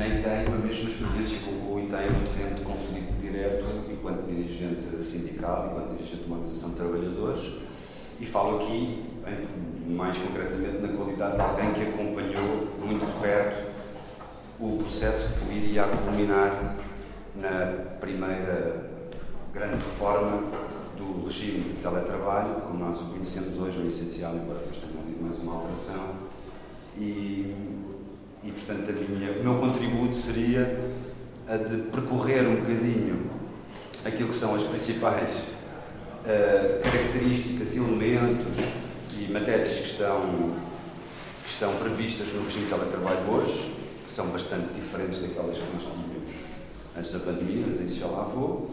[0.00, 4.26] nem tenho a mesma experiência que o Rui tem no terreno de conflito direto enquanto
[4.26, 7.52] dirigente sindical, enquanto dirigente de uma organização de trabalhadores,
[8.18, 9.04] e falo aqui,
[9.86, 13.70] mais concretamente, na qualidade de alguém que acompanhou muito de perto
[14.58, 16.76] o processo que viria a culminar
[17.34, 18.90] na primeira
[19.52, 20.44] grande reforma
[20.96, 25.22] do regime de teletrabalho, como nós o conhecemos hoje, é essencial, embora depois tenha havido
[25.22, 26.14] mais uma alteração.
[26.98, 27.54] E,
[28.42, 30.78] e portanto, minha, o meu contributo seria
[31.46, 33.30] a de percorrer um bocadinho
[34.04, 38.64] aquilo que são as principais uh, características, elementos
[39.18, 40.54] e matérias que estão,
[41.44, 45.82] que estão previstas no regime de teletrabalho hoje, que são bastante diferentes daquelas que nós
[45.82, 46.10] tínhamos
[46.96, 48.70] antes da pandemia, mas isso já lá vou.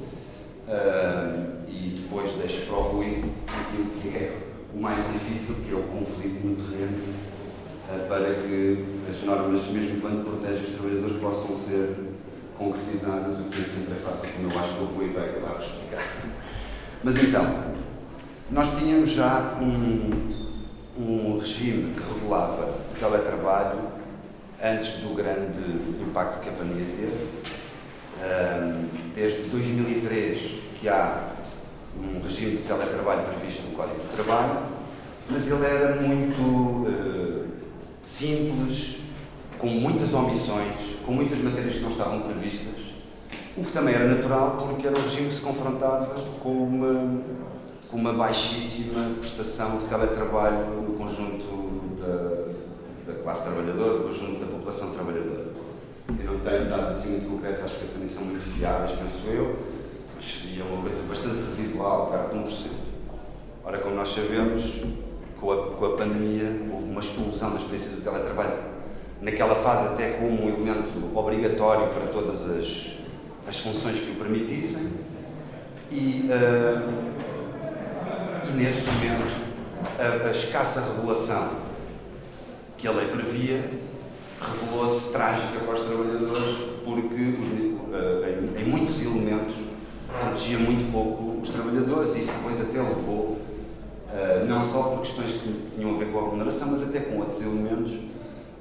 [0.68, 4.38] Uh, e depois deixo para o Rui aquilo que é
[4.74, 6.98] o mais difícil, que é o conflito no terreno,
[7.90, 11.96] uh, para que as normas, mesmo quando protegem os trabalhadores, possam ser
[12.58, 15.66] concretizadas, o que sempre é fácil, como eu acho que o Rui vai acabar de
[15.66, 16.04] explicar.
[17.04, 17.64] Mas então,
[18.50, 20.28] nós tínhamos já um,
[20.98, 23.80] um regime que regulava o teletrabalho
[24.64, 25.60] antes do grande
[26.02, 27.58] impacto que a pandemia teve
[29.14, 30.40] desde 2003
[30.80, 31.34] que há
[32.00, 34.60] um regime de teletrabalho previsto no Código do Trabalho,
[35.30, 37.47] mas ele era muito uh,
[38.08, 39.00] simples,
[39.60, 42.94] com muitas omissões, com muitas matérias que não estavam previstas,
[43.58, 46.06] o que também era natural porque era um regime que se confrontava
[46.40, 47.22] com uma,
[47.92, 54.46] com uma baixíssima prestação de teletrabalho no conjunto da, da classe trabalhadora, no conjunto da
[54.46, 55.48] população trabalhadora.
[56.18, 59.58] Eu não tenho dados assim muito concretos, acho que também são muito fiáveis, penso eu,
[60.16, 62.70] mas é uma coisa bastante residual, perto de 1%.
[63.66, 64.82] Ora, como nós sabemos,
[65.40, 68.58] com a, com a pandemia houve uma explosão da experiência do teletrabalho,
[69.22, 72.98] naquela fase até como um elemento obrigatório para todas as,
[73.48, 74.92] as funções que o permitissem,
[75.90, 76.94] e, uh,
[78.48, 79.48] e nesse momento
[79.98, 81.50] a, a escassa regulação
[82.78, 83.64] que a lei previa
[84.40, 87.36] revelou-se trágica para os trabalhadores porque,
[87.94, 89.56] eh, em, muitos elementos,
[90.20, 93.37] protegia muito pouco os trabalhadores e isso depois até levou,
[94.14, 97.18] eh, não só por questões que tinham a ver com a remuneração, mas até com
[97.18, 97.94] outros elementos,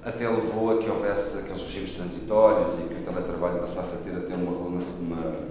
[0.03, 4.17] até levou a que houvesse aqueles regimes transitórios e que o teletrabalho passasse a ter
[4.17, 4.81] até uma, uma,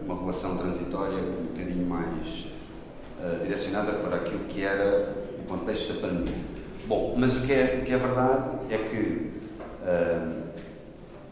[0.06, 2.48] uma relação transitória um bocadinho mais
[3.20, 6.44] uh, direcionada para aquilo que era o contexto da pandemia.
[6.88, 9.36] Bom, mas o que é, o que é verdade é que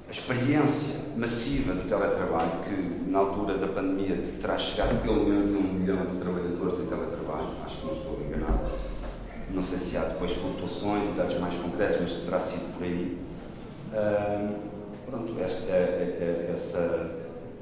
[0.08, 5.58] a experiência massiva do teletrabalho, que na altura da pandemia terá chegado pelo menos a
[5.58, 8.72] um milhão de trabalhadores em teletrabalho, acho que não estou enganado.
[9.54, 13.20] Não sei se há depois flutuações e dados mais concretos, mas terá sido por aí.
[15.06, 17.12] pronto, esta, é, é, é, essa,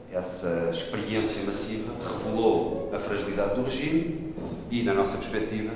[0.10, 4.34] essa experiência massiva revelou a fragilidade do regime
[4.72, 5.74] e, na nossa perspectiva,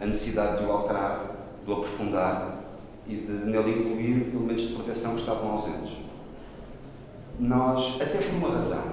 [0.00, 2.60] a necessidade de o alterar, de o aprofundar
[3.08, 5.94] e de nele incluir elementos de proteção que estavam ausentes.
[7.40, 8.84] Nós, até por uma razão,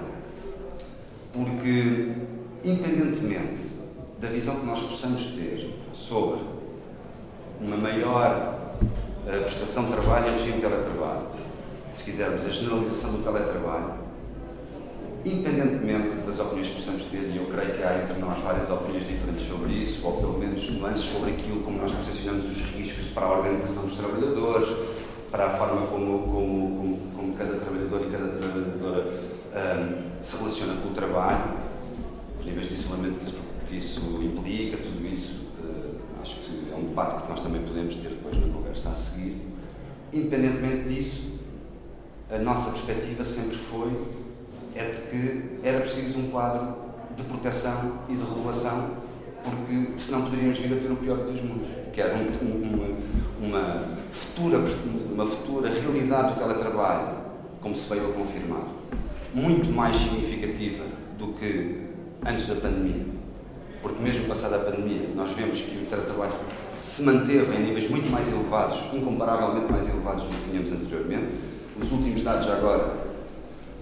[1.32, 2.14] porque,
[2.64, 3.78] independentemente
[4.18, 6.40] da visão que nós possamos ter sobre
[7.60, 8.76] uma maior
[9.26, 11.26] uh, prestação de trabalho em regime teletrabalho,
[11.92, 13.94] se quisermos a generalização do teletrabalho,
[15.24, 19.06] independentemente das opiniões que possamos ter, e eu creio que há entre nós várias opiniões
[19.06, 23.26] diferentes sobre isso, ou pelo menos nuances sobre aquilo como nós posicionamos os riscos para
[23.26, 24.68] a organização dos trabalhadores,
[25.30, 30.80] para a forma como, como, como, como cada trabalhador e cada trabalhadora um, se relaciona
[30.80, 31.44] com o trabalho,
[32.38, 33.36] os níveis de isolamento que isso,
[33.68, 35.47] que isso implica, tudo isso,
[36.22, 39.40] acho que é um debate que nós também podemos ter depois na conversa a seguir.
[40.12, 41.38] Independentemente disso,
[42.30, 43.90] a nossa perspectiva sempre foi
[44.74, 46.76] é de que era preciso um quadro
[47.16, 48.90] de proteção e de regulação,
[49.42, 52.28] porque senão poderíamos vir a ter o pior dos mundos, que era um,
[52.62, 52.96] uma,
[53.40, 54.58] uma, futura,
[55.12, 57.16] uma futura realidade do teletrabalho,
[57.60, 58.68] como se veio a confirmar,
[59.34, 60.84] muito mais significativa
[61.18, 61.88] do que
[62.24, 63.17] antes da pandemia.
[63.88, 66.34] Porque mesmo passada a pandemia, nós vemos que o teletrabalho
[66.76, 71.32] se manteve em níveis muito mais elevados, incomparavelmente mais elevados do que tínhamos anteriormente.
[71.80, 73.08] Os últimos dados agora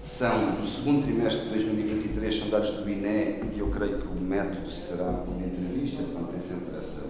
[0.01, 4.15] são do segundo trimestre de 2023, são dados do INE, e eu creio que o
[4.15, 7.01] método será uma entrevista, portanto tem sempre essa.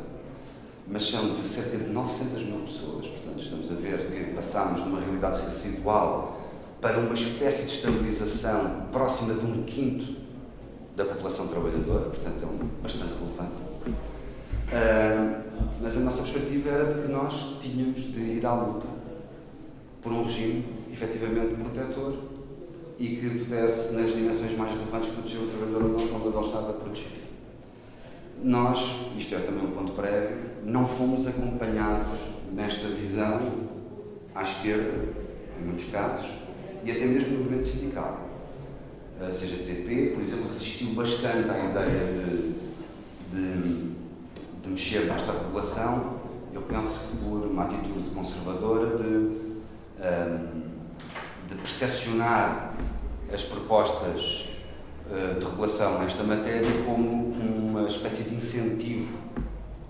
[0.87, 4.89] Mas são de cerca de 900 mil pessoas, portanto estamos a ver que passámos de
[4.89, 6.41] uma realidade residual
[6.81, 10.16] para uma espécie de estabilização próxima de um quinto
[10.97, 13.61] da população trabalhadora, portanto é um, bastante relevante.
[14.67, 15.43] Uh,
[15.79, 18.87] mas a nossa perspectiva era de que nós tínhamos de ir à luta
[20.01, 22.15] por um regime efetivamente protetor
[22.97, 27.27] e que pudesse, nas dimensões mais relevantes, proteger o trabalhador onde ele estava protegido.
[28.41, 32.17] Nós, isto é também um ponto prévio, não fomos acompanhados
[32.51, 33.67] nesta visão
[34.33, 35.13] à esquerda,
[35.61, 36.27] em muitos casos,
[36.83, 38.26] e até mesmo no movimento sindical.
[39.19, 42.53] A CGTP, por exemplo, resistiu bastante à ideia de,
[43.31, 43.91] de,
[44.61, 46.17] de mexer nesta regulação,
[46.53, 49.47] eu penso por uma atitude conservadora de
[51.47, 52.73] de percepcionar
[53.33, 54.49] as propostas
[55.09, 59.17] eh, de regulação nesta matéria como uma espécie de incentivo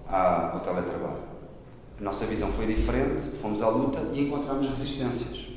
[0.08, 1.28] ao teletrabalho.
[2.00, 5.48] A nossa visão foi diferente, fomos à luta e encontramos resistências.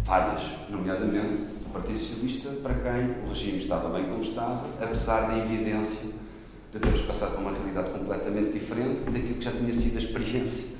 [0.00, 1.40] Várias, nomeadamente
[1.72, 6.10] do Partido Socialista, para quem o regime estava bem como estava, apesar da evidência
[6.70, 10.76] de termos passado por uma realidade completamente diferente daquilo que já tinha sido a experiência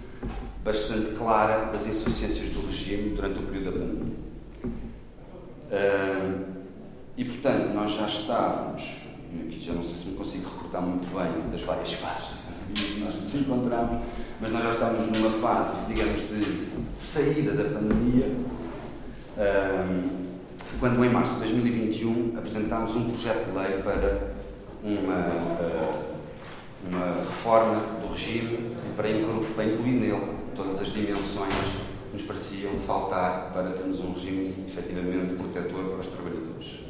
[0.63, 4.17] bastante clara das insuficiências do regime durante o período da pandemia.
[7.17, 8.83] E, portanto, nós já estávamos,
[9.41, 12.43] aqui já não sei se me consigo recordar muito bem das várias fases
[12.75, 14.03] que nós nos encontramos,
[14.41, 18.35] mas nós já estávamos numa fase, digamos, de saída da pandemia,
[20.83, 24.35] quando em março de 2021 apresentámos um projeto de lei para
[24.83, 25.15] uma,
[25.61, 26.01] uh,
[26.91, 30.27] uma reforma do regime para incluir, para incluir nele
[30.57, 31.55] todas as dimensões
[32.11, 36.81] que nos pareciam faltar para termos um regime efetivamente protetor para os trabalhadores.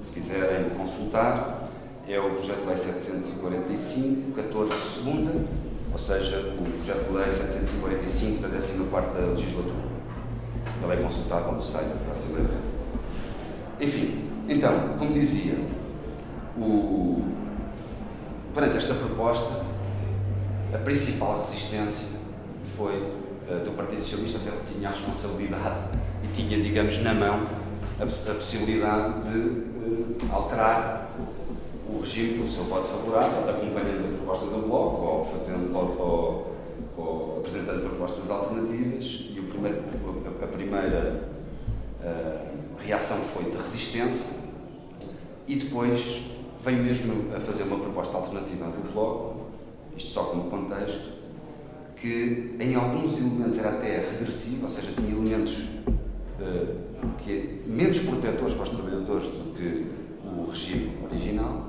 [0.00, 1.70] Se quiserem consultar,
[2.08, 5.46] é o projeto de lei 745, 14 segunda,
[5.92, 9.90] ou seja, o projeto de lei 745 da 14ª legislatura.
[10.82, 12.69] Ele é consultável no site da Assembleia
[13.80, 15.54] Enfim, então, como dizia,
[16.56, 17.22] o...
[18.54, 19.64] perante esta proposta,
[20.74, 22.08] a principal resistência
[22.76, 27.46] foi uh, do Partido Socialista, até que tinha a responsabilidade e tinha, digamos, na mão
[27.98, 31.10] a, a possibilidade de uh, alterar
[31.88, 36.54] o regime pelo seu voto favorável, acompanhando a proposta do Bloco ou, fazendo, ou,
[36.96, 39.30] ou, ou apresentando propostas alternativas.
[39.34, 39.82] E o primeiro,
[40.40, 41.24] a, a primeira
[42.04, 42.49] uh,
[42.90, 44.26] reação foi de resistência
[45.46, 46.22] e depois
[46.62, 49.46] veio mesmo a fazer uma proposta alternativa do Bloco,
[49.96, 51.12] isto só como contexto,
[51.96, 58.54] que em alguns elementos era até regressivo, ou seja, tinha elementos uh, que, menos protetores
[58.54, 59.86] para os trabalhadores do que
[60.24, 61.68] o regime original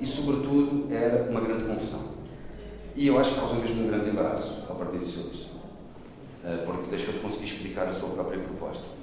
[0.00, 2.00] e, sobretudo, era uma grande confusão.
[2.96, 5.52] E eu acho que causou mesmo um grande embaraço ao Partido Socialista,
[6.44, 9.01] uh, porque deixou de conseguir explicar a sua própria proposta.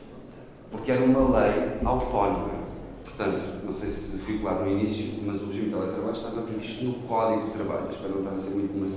[0.72, 2.60] Porque era uma lei autónoma.
[3.04, 6.86] Portanto, não sei se fui claro no início, mas o regime de teletrabalho estava previsto
[6.86, 7.90] no Código de Trabalho.
[7.90, 8.90] Espero não estar a ser muito mas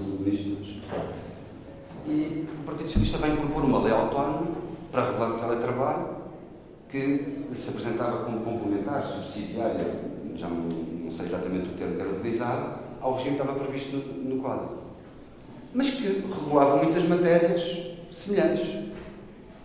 [2.05, 4.49] e o Partido Socialista vai propor uma lei autónoma
[4.91, 6.07] para regular o teletrabalho
[6.89, 10.01] que se apresentava como complementar, subsidiária,
[10.35, 10.69] já não,
[11.05, 14.43] não sei exatamente o termo que era utilizado, ao regime que estava previsto no, no
[14.43, 14.79] quadro.
[15.73, 18.92] Mas que regulava muitas matérias semelhantes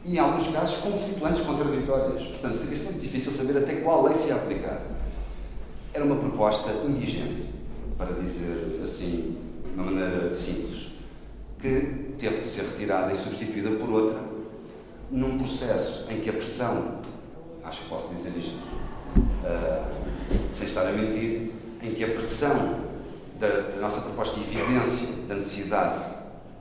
[0.07, 2.25] e, em alguns casos, conflituantes, contraditórias.
[2.27, 4.81] Portanto, seria sempre difícil saber até qual lei se ia aplicar.
[5.93, 7.45] Era uma proposta indigente,
[7.97, 10.87] para dizer assim, de uma maneira simples
[11.59, 14.19] que teve de ser retirada e substituída por outra,
[15.11, 16.99] num processo em que a pressão,
[17.63, 19.85] acho que posso dizer isto uh,
[20.51, 22.81] sem estar a mentir, em que a pressão
[23.39, 26.03] da, da nossa proposta e evidência da necessidade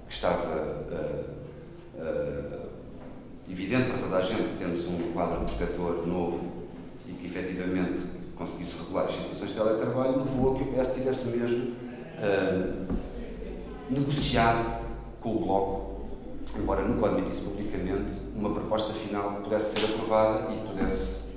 [0.08, 2.65] que estava uh, uh,
[3.48, 6.66] evidente para toda a gente termos um quadro protetor novo
[7.06, 8.02] e que efetivamente
[8.36, 11.76] conseguisse regular as situações de teletrabalho, levou a que o PS tivesse mesmo
[13.90, 14.84] negociado
[15.20, 16.06] com o Bloco,
[16.56, 21.30] embora nunca admitisse publicamente, uma proposta final que pudesse ser aprovada e pudesse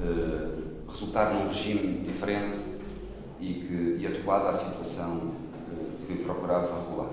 [0.00, 2.58] uh, resultar num regime diferente
[3.40, 5.32] e, que, e adequado à situação
[6.06, 7.10] que, que procurava regular.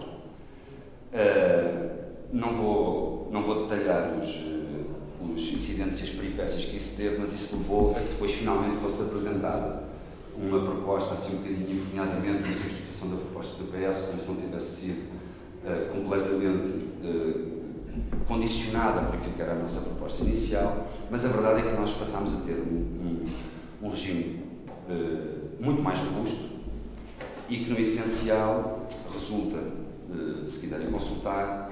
[1.13, 6.95] Uh, não, vou, não vou detalhar os, uh, os incidentes e as peripécias que isso
[6.95, 9.83] teve, mas isso levou a que depois finalmente fosse apresentada
[10.37, 14.35] uma proposta, assim um bocadinho enfunhadamente, de substituição da proposta do PS, como se não
[14.35, 15.01] tivesse sido
[15.63, 17.53] uh, completamente uh,
[18.27, 21.91] condicionada por aquilo que era a nossa proposta inicial, mas a verdade é que nós
[21.91, 23.25] passámos a ter um,
[23.81, 24.43] um, um regime
[24.87, 26.53] uh, muito mais robusto
[27.49, 29.57] e que, no essencial, resulta,
[30.47, 31.62] se quiserem consultar,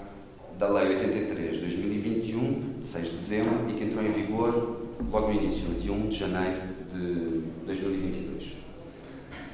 [0.61, 4.77] da Lei 83 de 2021, de 6 de dezembro, e que entrou em vigor
[5.11, 8.43] logo no início, no dia 1 de janeiro de 2022.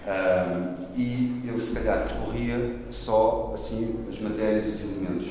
[0.05, 5.27] Um, e eu, se calhar, percorria só assim as matérias e os elementos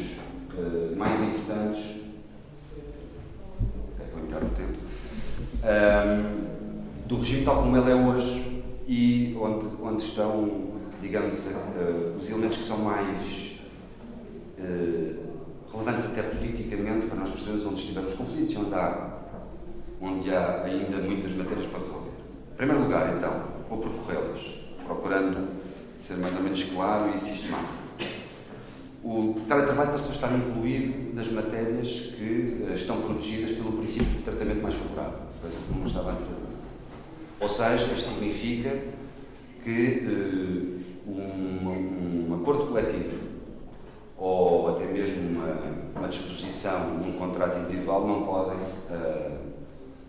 [0.56, 1.85] uh, mais importantes.
[3.92, 4.78] Okay, vou evitar o tempo.
[5.62, 10.71] Um, do regime tal como ele é hoje e onde, onde estão,
[11.02, 13.61] digamos, uh, os elementos que são mais.
[14.59, 15.25] Uh,
[15.71, 19.19] relevantes até politicamente para nós percebermos onde estiveram os conflitos e onde há,
[20.01, 22.11] onde há ainda muitas matérias para resolver.
[22.53, 24.55] Em primeiro lugar, então, vou percorrê-los,
[24.87, 25.49] procurando
[25.99, 27.87] ser mais ou menos claro e sistemático.
[29.03, 34.23] O teletrabalho passou a estar incluído nas matérias que uh, estão protegidas pelo princípio de
[34.23, 36.47] tratamento mais favorável, coisa que não estava anteriormente.
[37.39, 38.83] Ou seja, isto significa
[39.63, 43.25] que uh, um, um, acordo coletivo
[44.19, 45.57] ou até mesmo uma,
[45.95, 49.37] uma disposição, um contrato individual não podem, uh,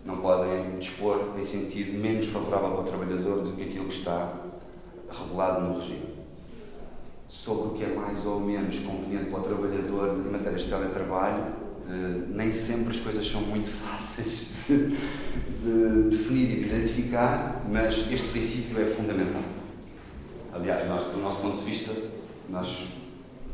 [0.04, 4.32] não podem dispor em sentido menos favorável para o trabalhador do que aquilo que está
[5.10, 6.18] regulado no regime.
[7.28, 11.42] Sobre o que é mais ou menos conveniente para o trabalhador em matérias de teletrabalho,
[11.42, 18.10] uh, nem sempre as coisas são muito fáceis de, de definir e de identificar, mas
[18.10, 19.42] este princípio é fundamental.
[20.50, 21.92] Aliás, nós, do nosso ponto de vista,
[22.48, 22.97] nós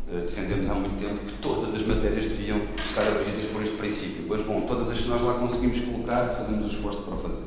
[0.07, 4.25] defendemos há muito tempo que todas as matérias deviam estar abrangidas por este princípio.
[4.29, 7.45] Pois, bom, todas as que nós lá conseguimos colocar, fazemos o esforço para fazer.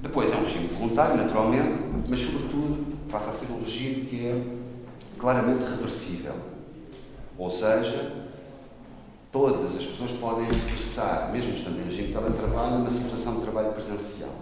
[0.00, 4.42] Depois é um regime voluntário, naturalmente, mas, sobretudo, passa a ser um regime que é
[5.18, 6.34] claramente reversível.
[7.38, 8.12] Ou seja,
[9.30, 13.72] todas as pessoas podem regressar, mesmo estando em regime de teletrabalho, numa situação de trabalho
[13.72, 14.34] presencial.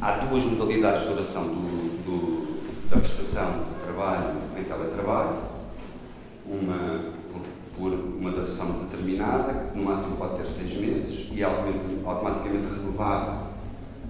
[0.00, 5.53] Há duas modalidades de duração do, do, da prestação de trabalho em teletrabalho.
[6.46, 7.14] Uma
[7.76, 13.48] por, uma duração determinada, que no máximo pode ter seis meses e é automaticamente renovável,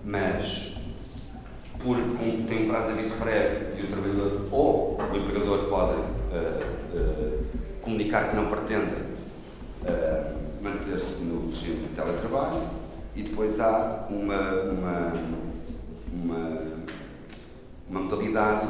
[0.04, 0.76] mas
[1.82, 1.96] por,
[2.48, 6.04] tem um prazo de aviso prévio e o trabalhador ou o empregador pode uh,
[6.94, 7.44] uh,
[7.80, 8.94] comunicar que não pretende
[9.82, 12.60] uh, manter-se no regime de teletrabalho
[13.14, 15.12] e depois há uma, uma,
[16.12, 16.62] uma,
[17.88, 18.66] uma modalidade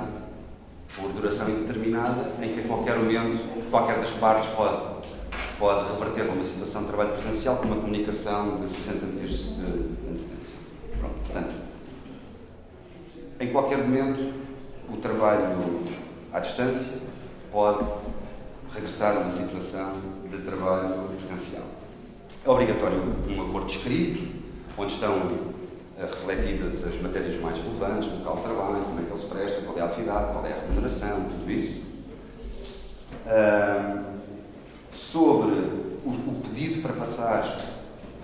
[0.96, 4.84] por duração indeterminada em que a qualquer momento qualquer das partes pode,
[5.58, 9.62] pode reverter uma situação de trabalho presencial com uma comunicação de 60 dias de
[10.08, 10.54] antecedência.
[10.98, 11.54] Pronto, portanto,
[13.40, 14.32] em qualquer momento
[14.88, 15.82] o trabalho
[16.32, 17.00] à distância
[17.50, 17.84] pode
[18.72, 19.96] regressar a uma situação
[20.30, 21.64] de trabalho presencial.
[22.44, 22.98] É obrigatório
[23.28, 24.28] um acordo escrito,
[24.76, 25.54] onde estão
[25.98, 29.78] refletidas as matérias mais relevantes, local de trabalho, como é que ele se presta, qual
[29.78, 31.82] é a atividade, qual é a remuneração, tudo isso.
[33.26, 34.04] Uh,
[34.92, 35.54] sobre
[36.04, 37.58] o, o, pedido para passar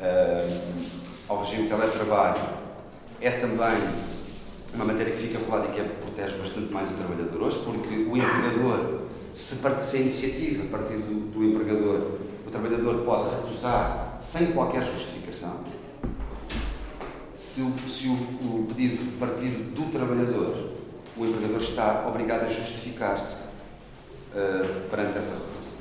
[0.01, 0.61] uh,
[1.29, 2.43] ao regime de teletrabalho,
[3.21, 4.11] é também
[4.75, 8.17] uma matéria que fica rolada e que protege bastante mais o trabalhador hoje, porque o
[8.17, 9.01] empregador
[9.33, 14.85] se, se a iniciativa a partir do, do empregador, o trabalhador pode recusar sem qualquer
[14.85, 15.70] justificação.
[17.41, 20.73] Se o, se o, o pedido partir do trabalhador,
[21.17, 23.45] o empregador está obrigado a justificar-se
[24.35, 25.75] uh, perante essa recusa.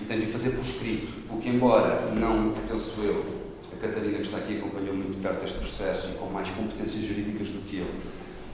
[0.00, 3.24] E tem de fazer por escrito, o que, embora não, penso eu,
[3.72, 7.46] a Catarina que está aqui acompanhou muito perto este processo e com mais competências jurídicas
[7.46, 7.86] do que eu,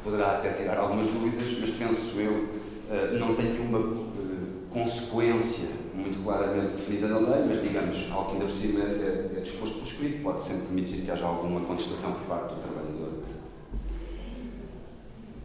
[0.05, 2.47] poderá até tirar algumas dúvidas, mas penso eu
[2.91, 8.33] eh, não tem nenhuma uh, consequência muito claramente definida na lei, mas digamos, algo que
[8.33, 12.13] ainda por cima é, é, disposto por escrito, pode sempre permitir que haja alguma contestação
[12.13, 13.37] por parte do trabalhador, etc.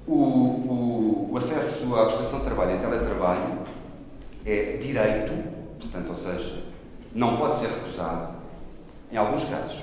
[0.07, 3.59] O, o, o, acesso à prestação de trabalho em teletrabalho
[4.45, 5.33] é direito,
[5.79, 6.63] portanto, ou seja,
[7.13, 8.37] não pode ser recusado,
[9.11, 9.79] em alguns casos.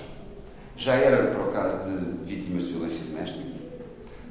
[0.76, 3.54] Já era para o caso de vítimas de violência doméstica,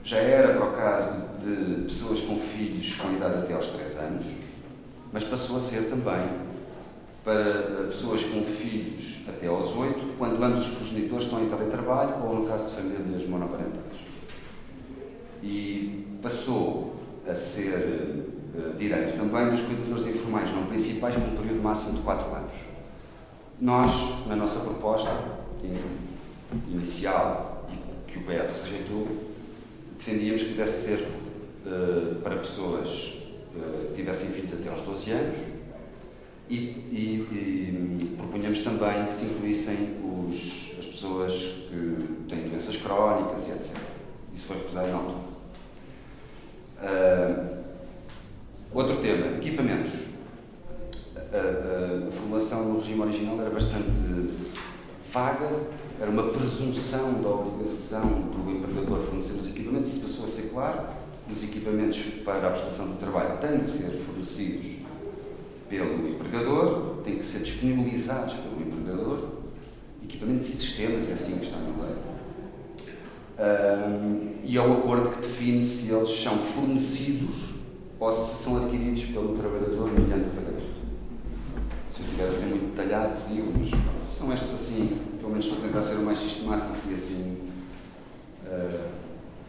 [0.03, 4.25] já era para o caso de pessoas com filhos com idade até aos 3 anos,
[5.13, 6.27] mas passou a ser também
[7.23, 12.25] para eh, pessoas com filhos até aos 8, quando ambos os progenitores estão em teletrabalho
[12.25, 13.93] ou no caso de famílias monoparentais.
[15.41, 16.95] E passou
[17.29, 22.01] a ser uh, direito também dos cuidadores informais não principais por um período máximo de
[22.01, 22.51] 4 anos.
[23.61, 25.11] Nós, na nossa proposta
[26.67, 27.69] inicial,
[28.07, 29.07] que o PS rejeitou,
[29.97, 31.07] defendíamos que desse ser
[31.65, 33.22] uh, para pessoas
[33.95, 35.37] tivessem filhos até aos 12 anos
[36.49, 41.33] e, e, e propunhamos também que se incluíssem os, as pessoas
[41.69, 43.77] que têm doenças crónicas e etc.
[44.33, 45.33] Isso foi recusado na altura.
[46.81, 47.57] Uh,
[48.73, 49.93] outro tema, equipamentos.
[51.15, 53.89] A, a, a formulação no regime original era bastante
[55.11, 55.49] vaga
[55.99, 61.02] era uma presunção da obrigação do empregador fornecer os equipamentos, isso passou a ser claro.
[61.31, 64.83] Os equipamentos para a prestação do trabalho têm de ser fornecidos
[65.69, 69.29] pelo empregador, têm que ser disponibilizados pelo empregador,
[70.03, 71.95] equipamentos e sistemas, é assim que está na lei.
[73.39, 77.53] Um, e é o acordo que define se eles são fornecidos
[77.99, 80.73] ou se são adquiridos pelo trabalhador mediante pagamento.
[81.89, 83.71] Se eu estiver a ser muito detalhado, digo, mas
[84.15, 87.37] são estes assim, pelo menos estou a tentar ser o mais sistemático e assim,
[88.45, 88.87] uh,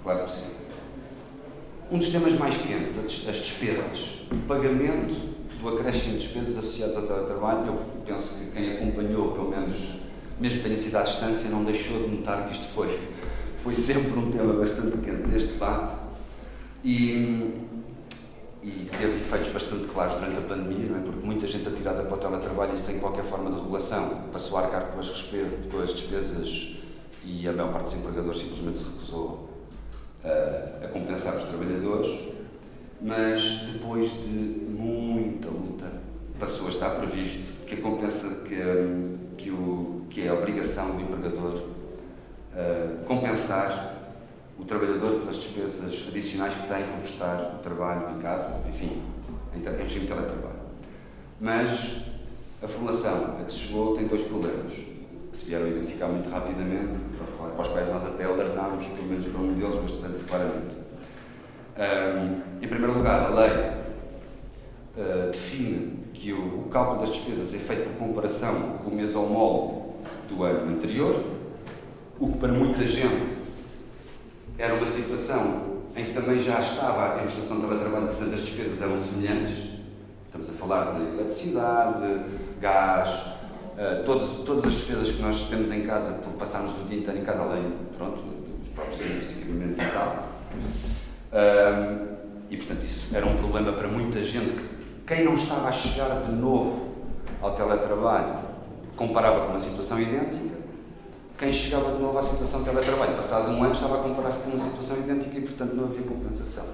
[0.03, 0.64] claro que sim.
[1.91, 2.97] Um dos temas mais quentes,
[3.29, 4.23] as despesas.
[4.33, 5.15] O pagamento
[5.61, 9.95] do acréscimo de despesas associadas ao teletrabalho, eu penso que quem acompanhou, pelo menos,
[10.41, 12.99] mesmo que tenha sido à distância, não deixou de notar que isto foi,
[13.59, 15.95] foi sempre um tema bastante quente deste debate
[16.83, 17.55] e,
[18.63, 21.03] e teve efeitos bastante claros durante a pandemia, não é?
[21.03, 24.63] porque muita gente atirada para o teletrabalho e sem qualquer forma de regulação passou a
[24.63, 25.11] arcar com as,
[25.71, 26.77] com as despesas
[27.23, 29.54] e a maior parte dos empregadores simplesmente se recusou
[30.25, 32.33] a, compensar os trabalhadores,
[33.01, 35.87] mas depois de muita luta
[36.39, 38.57] passou a estar previsto que a compensa que,
[39.37, 43.95] que, o, que é a obrigação do empregador uh, compensar
[44.59, 49.03] o trabalhador pelas despesas adicionais que tem por prestar trabalho em casa, enfim,
[49.55, 50.55] em, em regime de teletrabalho.
[51.41, 52.05] Mas
[52.63, 54.73] a formulação a que se chegou tem dois problemas
[55.35, 56.97] que se vieram identificar muito rapidamente,
[57.37, 60.77] para os quais nós até alertámos, pelo menos para um deles, bastante claramente.
[61.77, 63.71] Um, em primeiro lugar, a lei
[64.97, 69.17] uh, define que o, o, cálculo das despesas é feito por comparação com o mês
[69.17, 69.97] homólogo
[70.29, 71.21] do ano anterior,
[72.21, 73.27] o que para muita gente
[74.57, 78.81] era uma situação em que também já estava a prestação de trabalho, portanto as despesas
[78.81, 79.75] eram semelhantes.
[80.27, 82.21] Estamos a falar de eletricidade,
[82.61, 83.34] gás,
[83.75, 87.25] Uh, todas, as despesas que nós temos em casa por passarmos o dia inteiro em
[87.25, 90.29] casa, além pronto, dos próprios equipamentos e tal.
[91.33, 92.15] Uh,
[92.49, 94.55] e portanto, isso era um problema para muita gente.
[95.05, 96.95] Quem não estava a chegar de novo
[97.43, 98.45] ao teletrabalho
[98.95, 100.55] comparava com uma situação idêntica.
[101.37, 104.51] Quem chegava de novo à situação de teletrabalho, passado um ano, estava a comparar-se com
[104.51, 106.65] uma situação idêntica e, portanto, não havia compensação.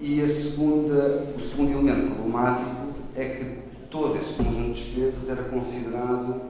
[0.00, 2.70] E a segunda, o segundo elemento problemático
[3.14, 6.40] é que todo esse conjunto de despesas era considerado,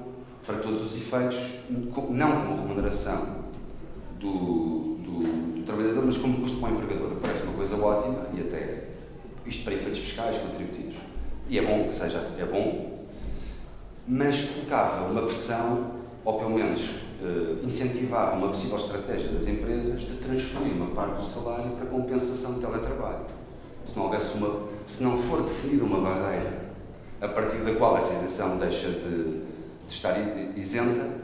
[0.46, 1.38] para todos os efeitos,
[2.10, 3.40] não como remuneração
[4.18, 7.12] do, do, do trabalhador, mas como custo para o empregador.
[7.20, 8.88] Parece uma coisa ótima e até
[9.46, 10.94] isto para efeitos fiscais, contributivos.
[11.48, 13.06] E é bom que seja assim, é bom,
[14.06, 15.92] mas colocava uma pressão,
[16.24, 16.80] ou pelo menos
[17.22, 22.54] uh, incentivava uma possível estratégia das empresas de transferir uma parte do salário para compensação
[22.54, 23.26] de teletrabalho.
[23.84, 26.69] Se não houvesse uma, se não for definida uma barreira
[27.20, 29.42] a partir da qual essa isenção deixa de, de
[29.88, 30.16] estar
[30.56, 31.20] isenta,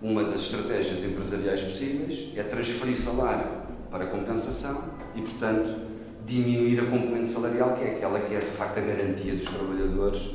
[0.00, 3.46] uma das estratégias empresariais possíveis é transferir salário
[3.90, 5.92] para compensação e, portanto,
[6.24, 10.30] diminuir a componente salarial, que é aquela que é de facto a garantia dos trabalhadores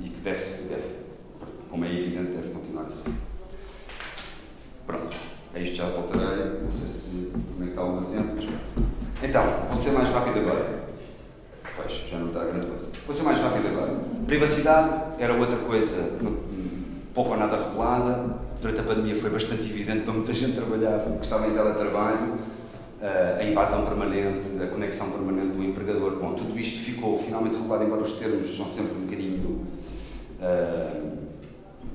[0.00, 1.00] e que deve, deve
[1.70, 3.10] como é evidente, deve continuar a ser.
[4.86, 5.16] Pronto,
[5.54, 8.36] a isto já voltarei, não sei se como é que está o meu tempo.
[9.22, 10.88] Então, vou ser mais rápido agora.
[11.76, 12.79] Pois, já não está grande coisa.
[13.10, 13.92] Vou ser mais rápido agora.
[14.24, 16.12] Privacidade era outra coisa
[17.12, 18.36] pouco ou nada regulada.
[18.62, 22.38] Durante a pandemia foi bastante evidente para muita gente trabalhar, que estava em teletrabalho,
[23.02, 26.20] eh, a invasão permanente, a conexão permanente do empregador.
[26.20, 29.66] Bom, tudo isto ficou finalmente regulado, embora os termos são sempre um bocadinho
[30.40, 31.10] uh,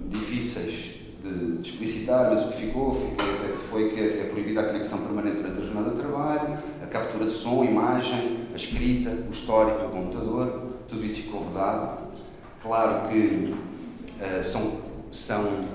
[0.10, 3.26] difíceis de, de, explicitar, mas o que ficou, ficou
[3.70, 7.32] foi que é proibida a conexão permanente durante a jornada de trabalho, a captura de
[7.32, 12.06] som, imagem, a escrita, o histórico do computador, tudo isso ficou vedado.
[12.62, 13.56] Claro que
[14.20, 15.66] uh, são, são,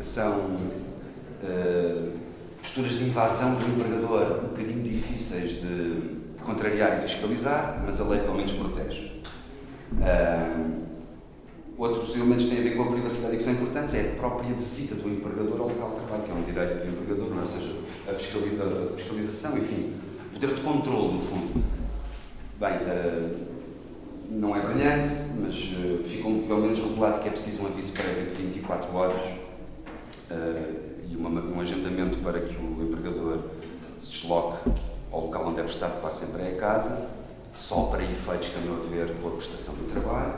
[0.00, 0.38] são
[1.42, 2.12] uh,
[2.58, 8.04] posturas de invasão do empregador um bocadinho difíceis de contrariar e de fiscalizar, mas a
[8.04, 9.22] lei pelo menos protege.
[9.92, 10.84] Uh,
[11.76, 14.94] Outros elementos têm a ver com a privacidade que são importantes, é a própria visita
[14.94, 17.40] do empregador ao local de trabalho, que é um direito do empregador, é?
[17.40, 17.74] ou seja,
[18.08, 18.14] a
[18.96, 19.92] fiscalização, enfim,
[20.30, 21.64] o poder de controle, no fundo.
[22.60, 23.53] Bem, uh,
[24.30, 25.10] não é brilhante,
[25.40, 29.22] mas uh, ficou pelo menos regulado que é preciso um aviso prévio de 24 horas
[30.30, 30.74] uh,
[31.08, 33.38] e uma, um agendamento para que o empregador
[33.98, 34.70] se desloque
[35.10, 37.08] ao local onde é prestado, quase sempre é a casa,
[37.52, 40.34] só para efeitos que tenham a ver com a prestação do trabalho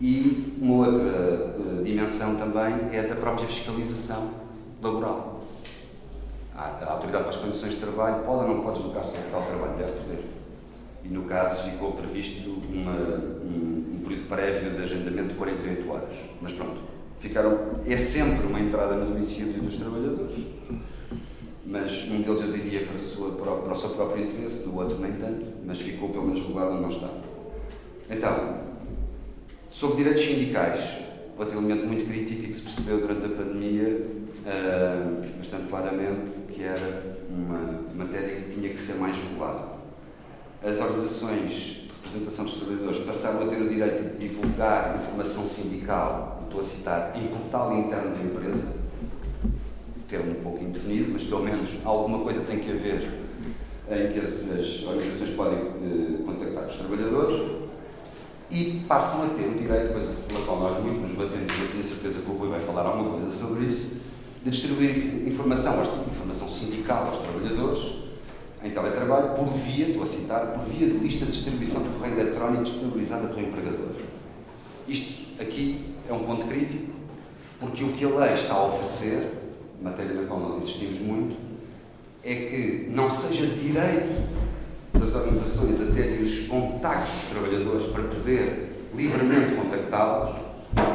[0.00, 4.30] e uma outra uh, dimensão também é da própria fiscalização
[4.82, 5.42] laboral.
[6.56, 9.40] A, a Autoridade para as Condições de Trabalho pode ou não pode deslocar-se ao local
[9.42, 10.41] de trabalho, deve poder.
[11.04, 16.16] E no caso ficou previsto uma, um, um, período prévio de agendamento de 48 horas.
[16.40, 16.80] Mas pronto,
[17.18, 20.36] ficaram, é sempre uma entrada no domicílio dos trabalhadores.
[21.64, 25.12] Mas um deles eu diria para, sua, para o seu próprio interesse, do outro nem
[25.12, 27.08] tanto, mas ficou pelo menos regulado onde não está.
[28.10, 28.72] Então,
[29.72, 30.98] Sobre direitos sindicais,
[31.38, 34.06] outro elemento muito crítico e que se percebeu durante a pandemia
[34.44, 39.71] uh, bastante claramente, que era uma matéria que tinha que ser mais regulada.
[40.64, 46.40] As organizações de representação dos trabalhadores passaram a ter o direito de divulgar informação sindical,
[46.44, 48.72] estou a citar, em portal interno da empresa,
[50.06, 53.10] termo um pouco indefinido, mas pelo menos alguma coisa tem que haver
[53.90, 57.62] em que as, as organizações podem uh, contactar os trabalhadores
[58.48, 61.82] e passam a ter o direito, coisa pela qual nós muito nos batemos, eu tenho
[61.82, 63.96] certeza que o Rui vai falar alguma coisa sobre isso,
[64.44, 68.01] de distribuir informação, informação sindical aos trabalhadores
[68.64, 72.20] em teletrabalho por via, estou a citar, por via de lista de distribuição de correio
[72.20, 73.90] eletrónico disponibilizada pelo empregador.
[74.86, 76.92] Isto aqui é um ponto crítico,
[77.58, 79.28] porque o que a lei está a oferecer,
[79.82, 81.36] matéria na qual nós insistimos muito,
[82.22, 84.30] é que não seja direito
[84.94, 90.36] das organizações a terem os contactos dos trabalhadores para poder livremente contactá-los,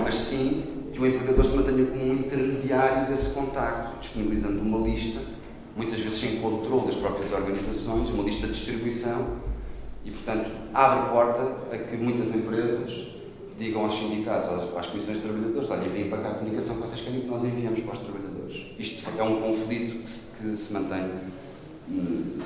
[0.03, 5.19] mas sim que o empregador se mantenha como um intermediário desse contacto, disponibilizando uma lista,
[5.77, 9.37] muitas vezes sem controle das próprias organizações, uma lista de distribuição
[10.03, 13.07] e, portanto, abre porta a que muitas empresas
[13.57, 16.81] digam aos sindicatos, às, às comissões de trabalhadores, olha, enviem para cá a comunicação que
[16.81, 18.65] vocês querem que nós enviamos para os trabalhadores.
[18.77, 21.11] Isto é um conflito que se, que se mantém
[21.89, 22.39] hum,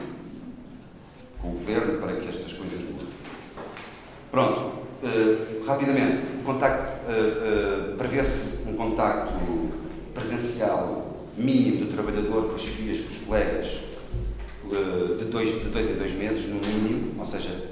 [1.41, 3.07] com o governo para que estas coisas mudem.
[4.29, 9.33] Pronto, uh, rapidamente, contacto, uh, uh, prevê-se um contacto
[10.13, 13.79] presencial mínimo do trabalhador com os FIAs, com os colegas,
[15.19, 17.69] de dois, de dois a dois meses, no mínimo, ou seja,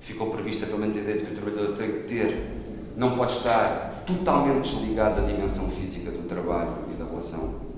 [0.00, 2.50] ficou prevista pelo menos a ideia de que o trabalhador tem que ter,
[2.96, 7.70] não pode estar totalmente desligado da dimensão física do trabalho e da relação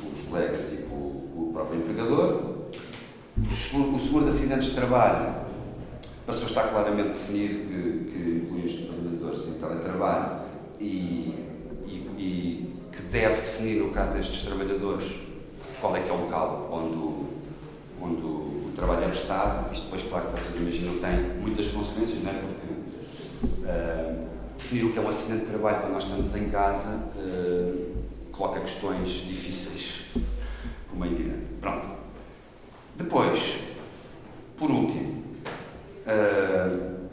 [0.00, 2.58] com os colegas e com o próprio empregador,
[3.36, 5.34] o seguro de acidentes de trabalho
[6.26, 10.40] passou a estar claramente definido que, que inclui os trabalhadores em teletrabalho
[10.80, 11.34] e,
[11.86, 12.67] e, e,
[13.10, 15.14] deve definir, no caso destes trabalhadores,
[15.80, 17.26] qual é que é o local onde o,
[18.00, 19.72] onde o trabalho é prestado.
[19.72, 22.34] Isto depois, claro que vocês imaginam, tem muitas consequências, não é?
[22.34, 27.10] Porque uh, definir o que é um acidente de trabalho quando nós estamos em casa
[27.16, 27.96] uh,
[28.32, 30.04] coloca questões difíceis,
[30.90, 31.46] como é evidente.
[31.60, 31.88] Pronto.
[32.96, 33.60] Depois,
[34.56, 35.24] por último,
[36.06, 37.08] uh,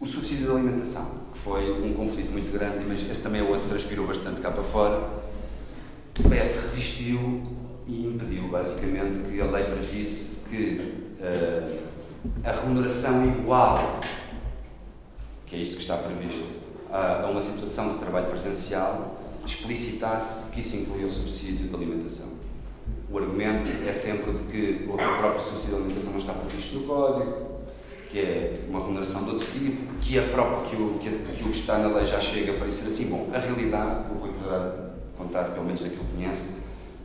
[0.00, 3.68] o subsídio de alimentação, que foi um conflito muito grande, mas esse também é outro
[3.68, 5.23] transpirou bastante cá para fora.
[6.18, 7.42] O PS resistiu
[7.88, 11.78] e impediu, basicamente, que a lei previsse que uh,
[12.44, 13.98] a remuneração igual,
[15.46, 16.44] que é isto que está previsto,
[16.90, 22.28] a, a uma situação de trabalho presencial, explicitasse que isso incluía o subsídio de alimentação.
[23.10, 26.86] O argumento é sempre de que o próprio subsídio de alimentação não está previsto no
[26.86, 27.54] código,
[28.08, 31.50] que é uma remuneração de outro tipo, que, a própria, que, o, que, que o
[31.50, 33.06] que está na lei já chega para ser assim.
[33.06, 34.83] Bom, a realidade, o Rui poderá
[35.16, 36.48] contar, pelo menos daquilo que conhece,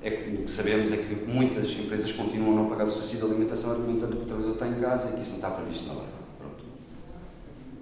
[0.01, 3.27] é que o que sabemos é que muitas empresas continuam a não pagar o subsídio
[3.27, 5.87] de alimentação, argumentando que o trabalhador está em casa e que isso não está previsto
[5.87, 6.03] na lei.
[6.37, 6.63] Pronto.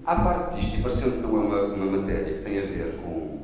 [0.05, 2.99] À parte disto, e parecendo que não é uma, uma matéria que tem a ver
[3.03, 3.39] com,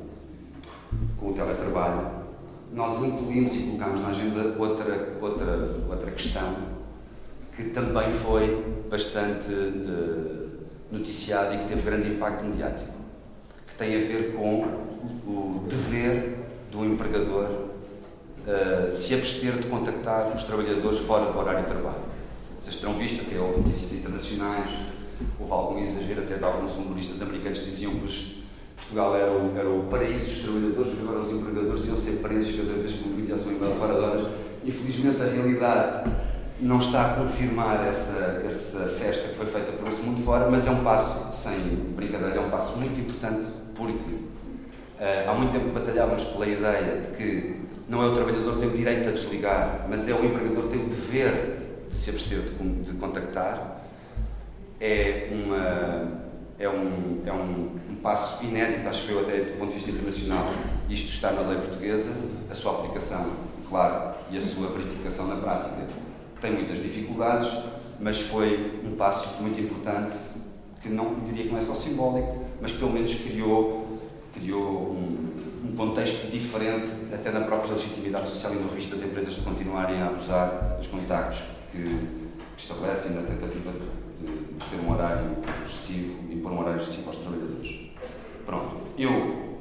[1.18, 2.24] com o teletrabalho,
[2.72, 6.74] nós incluímos e colocámos na agenda outra, outra, outra questão
[7.54, 10.50] que também foi bastante uh,
[10.90, 12.92] noticiada e que teve grande impacto mediático,
[13.66, 14.64] que tem a ver com
[15.24, 16.43] o dever
[16.74, 22.02] do empregador uh, se abster de contactar os trabalhadores fora do horário de trabalho.
[22.60, 24.70] Vocês terão visto que houve notícias internacionais,
[25.38, 28.44] houve algum exagero até de alguns humoristas americanos que diziam que
[28.76, 32.72] Portugal era o, era o paraíso dos trabalhadores, agora os empregadores iam ser presos cada
[32.72, 34.32] vez que um e-mail fora de horas.
[34.64, 36.10] Infelizmente, a realidade
[36.60, 40.66] não está a confirmar essa, essa festa que foi feita por esse mundo fora, mas
[40.66, 41.58] é um passo, sem
[41.94, 44.23] brincadeira, é um passo muito importante porque
[45.26, 48.76] há muito tempo batalhávamos pela ideia de que não é o trabalhador que tem o
[48.76, 52.82] direito a desligar, mas é o empregador que tem o dever de se abster de,
[52.82, 53.82] de contactar.
[54.80, 56.24] É uma
[56.58, 59.90] é um, é um, um, passo inédito, acho que eu até do ponto de vista
[59.90, 60.52] internacional.
[60.88, 62.14] Isto está na lei portuguesa,
[62.50, 63.26] a sua aplicação,
[63.68, 65.86] claro, e a sua verificação na prática
[66.40, 67.48] tem muitas dificuldades,
[67.98, 70.14] mas foi um passo muito importante
[70.82, 73.83] que não diria que não é só simbólico, mas pelo menos criou,
[74.44, 75.32] criou um,
[75.64, 80.00] um contexto diferente até na própria legitimidade social e no risco das empresas de continuarem
[80.00, 82.06] a abusar dos contactos que
[82.56, 84.04] estabelecem na tentativa de
[84.58, 87.80] de ter um horário excessivo e pôr um horário excessivo aos trabalhadores.
[88.46, 89.58] Pronto, eu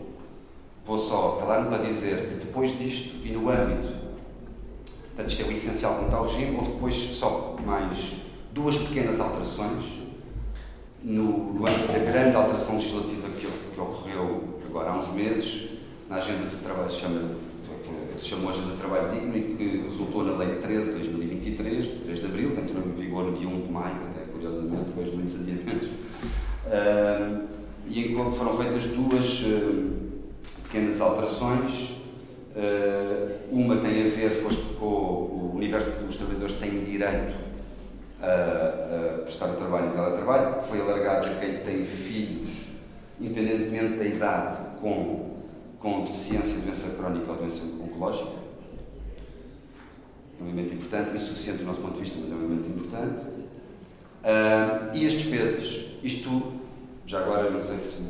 [0.85, 3.93] vou só calar-me para dizer que depois disto e no âmbito,
[5.15, 8.15] portanto, isto é o essencial como está o regime, houve depois só mais
[8.53, 9.83] duas pequenas alterações
[11.01, 15.69] no, no âmbito da grande alteração legislativa que, que ocorreu agora há uns meses,
[16.09, 17.35] na agenda de trabalho, chama,
[18.17, 21.91] se chamou Agenda de Trabalho Digno e que resultou na Lei 13 de 2023, de
[21.97, 25.11] 3 de Abril, que entrou em vigor no dia 1 de maio, até curiosamente, depois
[25.11, 25.89] de muitos adiamentos.
[27.85, 29.91] E que foram feitas duas uh,
[30.63, 31.91] pequenas alterações.
[32.55, 37.35] Uh, uma tem a ver com, com o universo dos trabalhadores que têm direito
[38.23, 42.42] a, a prestar o trabalho em teletrabalho, foi alargado a quem tem filhos,
[43.23, 45.37] independentemente da idade, com,
[45.79, 48.43] com deficiência, doença crónica ou doença oncológica.
[50.39, 53.23] É um elemento importante, insuficiente do nosso ponto de vista, mas é um elemento importante.
[54.23, 56.53] Uh, e as despesas, isto,
[57.05, 58.03] já agora não sei se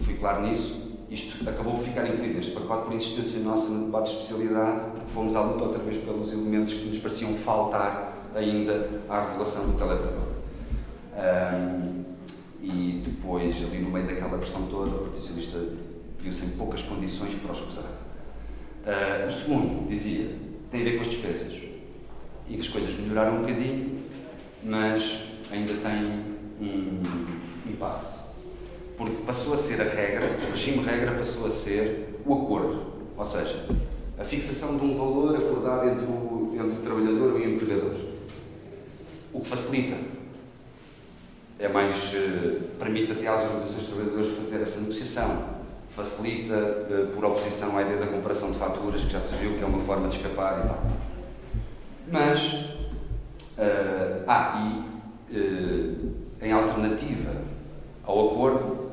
[0.00, 4.10] fui claro nisso, isto acabou por ficar incluído neste pacote por insistência nossa no debate
[4.10, 8.90] de especialidade, porque fomos à luta outra vez pelos elementos que nos pareciam faltar ainda
[9.08, 10.26] à regulação do teletrabalho.
[12.66, 15.64] E depois, ali no meio daquela pressão toda, o Partido Socialista
[16.18, 17.84] viu-se em poucas condições para os recusar.
[17.84, 20.30] Uh, o segundo, dizia,
[20.70, 21.52] tem a ver com as despesas.
[22.48, 24.02] E que as coisas melhoraram um bocadinho,
[24.64, 26.04] mas ainda tem
[26.60, 27.02] um
[27.70, 28.26] impasse.
[28.96, 32.84] Porque passou a ser a regra, o regime regra passou a ser o acordo.
[33.16, 33.64] Ou seja,
[34.18, 38.16] a fixação de um valor acordado entre o, entre o trabalhador e o empregador
[39.36, 39.96] o que facilita.
[41.58, 45.56] É mais, uh, permite até às organizações de trabalhadores fazer essa negociação.
[45.88, 49.62] Facilita, uh, por oposição à ideia da comparação de faturas, que já se viu que
[49.62, 50.82] é uma forma de escapar e tal.
[52.12, 52.52] Mas,
[53.58, 54.96] uh, ah, e
[56.42, 57.32] em alternativa
[58.04, 58.92] ao acordo,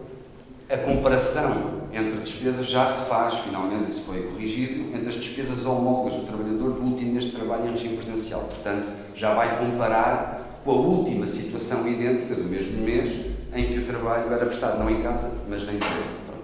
[0.70, 6.16] a comparação entre despesas já se faz, finalmente isso foi corrigido, entre as despesas homólogas
[6.16, 8.42] do trabalhador do último mês de trabalho em regime presencial.
[8.42, 13.86] Portanto, já vai comparar com a última situação idêntica do mesmo mês em que o
[13.86, 16.10] trabalho era prestado não em casa, mas na empresa.
[16.26, 16.44] Pronto.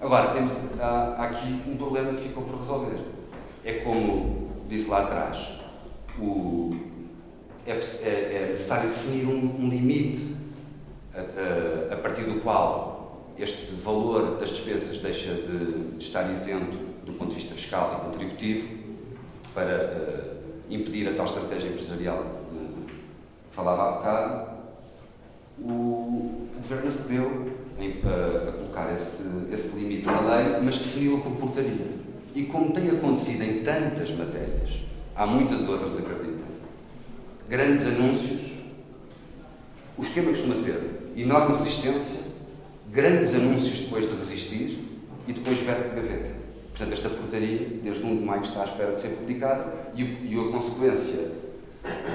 [0.00, 2.98] Agora, temos, há, há, aqui um problema que ficou por resolver.
[3.64, 5.58] É como disse lá atrás,
[6.18, 6.74] o,
[7.66, 10.36] é, é, é necessário definir um, um limite
[11.14, 16.76] a, a, a partir do qual este valor das despesas deixa de, de, estar isento
[17.04, 18.68] do ponto de vista fiscal e contributivo
[19.52, 20.36] para
[20.70, 22.35] uh, impedir a tal estratégia empresarial
[23.56, 24.50] falava há bocado,
[25.58, 31.32] o, Governo acedeu em, a, a, colocar esse, esse limite na lei, mas definiu-o por
[31.36, 31.86] portaria.
[32.34, 34.70] E como tem acontecido em tantas matérias,
[35.14, 36.44] há muitas outras, acreditem,
[37.48, 38.40] grandes anúncios,
[39.96, 42.24] o esquema costuma ser enorme resistência,
[42.90, 44.78] grandes anúncios depois de resistir
[45.26, 46.36] e depois veto de gaveta.
[46.70, 50.38] Portanto, esta portaria, desde 1 de maio, está à espera de ser publicada e, e
[50.38, 51.45] a consequência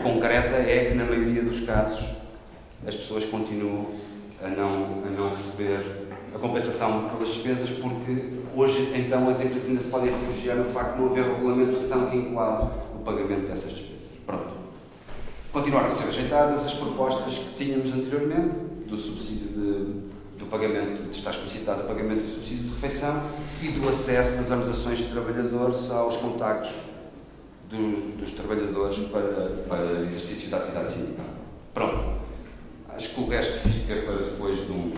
[0.03, 2.03] concreta é que, na maioria dos casos,
[2.85, 3.91] as pessoas continuam
[4.43, 9.81] a não, a não receber a compensação pelas despesas, porque hoje, então, as empresas ainda
[9.81, 14.07] se podem refugiar no facto de não haver regulamentação que enquadre o pagamento dessas despesas.
[14.25, 14.61] Pronto.
[15.51, 18.57] Continuaram a ser rejeitadas as propostas que tínhamos anteriormente,
[18.87, 23.29] do subsídio de do pagamento, estar explicitado o pagamento do subsídio de refeição
[23.61, 26.71] e do acesso das organizações de trabalhadores aos contactos
[27.71, 31.25] do, dos trabalhadores para, para exercício da atividade sindical.
[31.73, 32.21] Pronto.
[32.89, 34.93] Acho que o resto fica para depois de, um,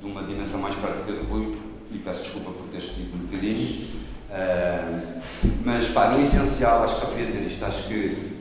[0.00, 1.56] de uma dimensão mais prática do Rui
[1.90, 4.02] e peço desculpa por ter escrito um bocadinho.
[4.28, 5.20] Uh,
[5.64, 7.64] mas, pá, no essencial, acho que só queria dizer isto.
[7.64, 8.38] Acho que,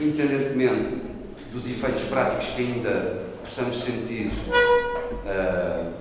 [0.00, 1.04] independentemente
[1.52, 4.30] dos efeitos práticos que ainda possamos sentir
[5.24, 5.92] uh,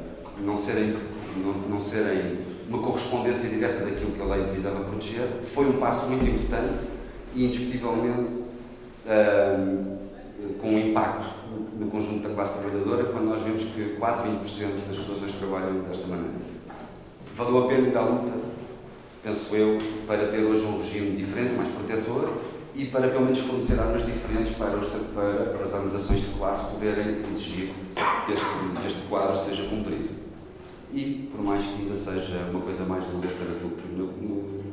[0.41, 0.95] não, serem,
[1.39, 6.07] não, não serem uma correspondência direta daquilo que a lei visava proteger, foi um passo
[6.07, 6.87] muito importante
[7.35, 8.33] e indiscutivelmente
[9.05, 9.97] uh,
[10.59, 11.43] com um impacto
[11.77, 15.81] no, conjunto da classe trabalhadora, quando nós vemos que quase 20% das pessoas hoje trabalham
[15.81, 16.33] desta maneira.
[17.35, 18.31] Valeu a pena ir à luta,
[19.23, 22.33] penso eu, para ter hoje um regime diferente, mais protetor,
[22.75, 26.71] e para pelo menos fornecer armas diferentes para, os, para, para as organizações de classe
[26.71, 27.71] poderem exigir
[28.25, 30.09] que este, este quadro seja cumprido.
[30.93, 34.63] E, por mais que ainda seja uma coisa mais de letra do que no, no,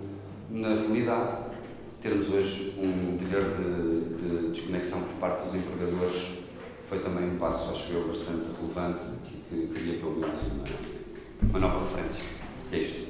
[0.50, 1.44] na realidade,
[2.02, 6.28] termos hoje um dever de, de, desconexão por parte dos empregadores
[6.90, 11.59] foi também um passo, acho eu, bastante relevante que, que queria pelo menos uma, uma
[11.59, 12.22] nova referência.
[12.70, 13.09] É isto.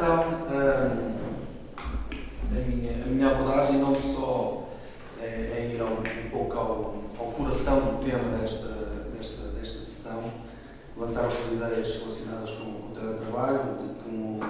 [0.00, 1.10] então hum,
[2.50, 4.70] a, minha, a minha abordagem não só
[5.20, 8.68] é, é ir ao, um pouco ao, ao coração do tema desta,
[9.14, 10.24] desta, desta sessão,
[10.96, 14.40] lançar algumas ideias relacionadas com, com o teletrabalho, de como,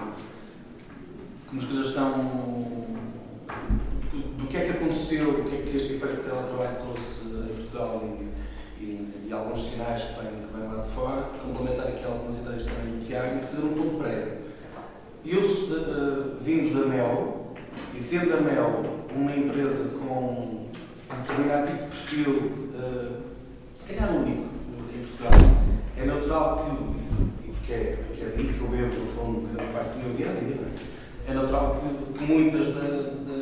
[1.49, 2.13] como as coisas estão,
[4.13, 7.55] do, que é que aconteceu, o que é que este efeito de teletrabalho trouxe a
[7.55, 12.05] Portugal e, e, e, alguns sinais que vêm, que vêm lá de fora, complementar aqui
[12.05, 14.51] algumas ideias também do Tiago e fazer um ponto prévio.
[15.25, 17.55] Eu, uh, vindo da MEL,
[17.95, 20.71] e sendo a MEL uma empresa com
[21.13, 22.33] um determinado tipo de perfil,
[22.75, 23.23] uh,
[23.77, 24.49] se calhar único
[24.95, 25.33] em Portugal,
[25.97, 29.73] é natural que, e porque é, porque é daí que eu bebo, no fundo, grande
[29.73, 30.57] parte do meu dia a dia,
[31.29, 33.41] é natural que, que muitas de, de,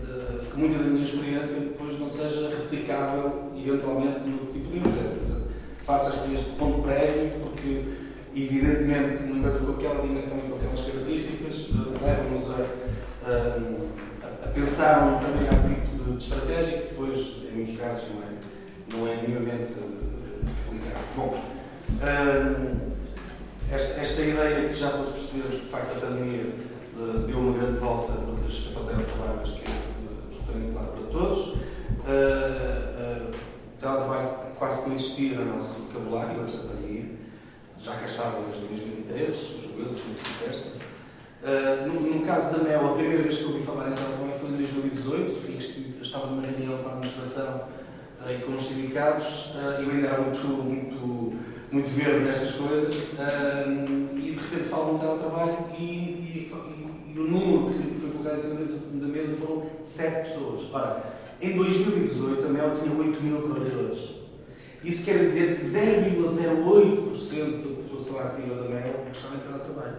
[0.00, 5.42] de, que muita da minha experiência depois não seja replicável eventualmente no tipo de empresa.
[5.84, 7.84] faço este ponto prévio porque
[8.34, 14.52] evidentemente uma empresa com aquela dimensão e com aquelas características uh, leva-nos a, a, a,
[14.52, 18.28] pensar um determinado tipo de, de estratégia que depois, em muitos casos, não é,
[18.88, 20.40] não é minimamente uh,
[20.70, 21.04] replicável.
[21.16, 21.40] Bom,
[21.90, 22.90] um,
[23.72, 26.44] esta, esta ideia que já todos percebemos, de facto, a pandemia
[26.96, 29.74] uh, deu uma grande volta no que diz respeito ao teletrabalho, mas que é
[30.28, 31.38] absolutamente claro para todos.
[32.00, 36.99] Uh, o teletrabalho quase que não existia no nosso vocabulário antes da pandemia,
[37.82, 39.94] já cá estava desde 2023, julgo eu, a
[40.44, 40.68] festa.
[41.42, 44.38] Uh, no, no, caso da MEL, a primeira vez que eu ouvi falar em teletrabalho
[44.38, 47.68] foi em 2018, eu estava numa reunião com a administração
[48.20, 51.34] uh, e com os sindicatos, uh, eu ainda era muito, muito,
[51.72, 56.52] muito verde nestas coisas, uh, e de repente falo no teletrabalho e, e,
[57.14, 58.56] e o número que foi colocado em cima
[58.92, 60.64] da mesa foram 7 pessoas.
[60.70, 61.02] Ora,
[61.40, 64.20] em 2018 a MEL tinha 8 mil trabalhadores.
[64.82, 67.69] Isso quer dizer que 0,08%
[68.10, 69.96] população ativa da MEL estava em teletrabalho.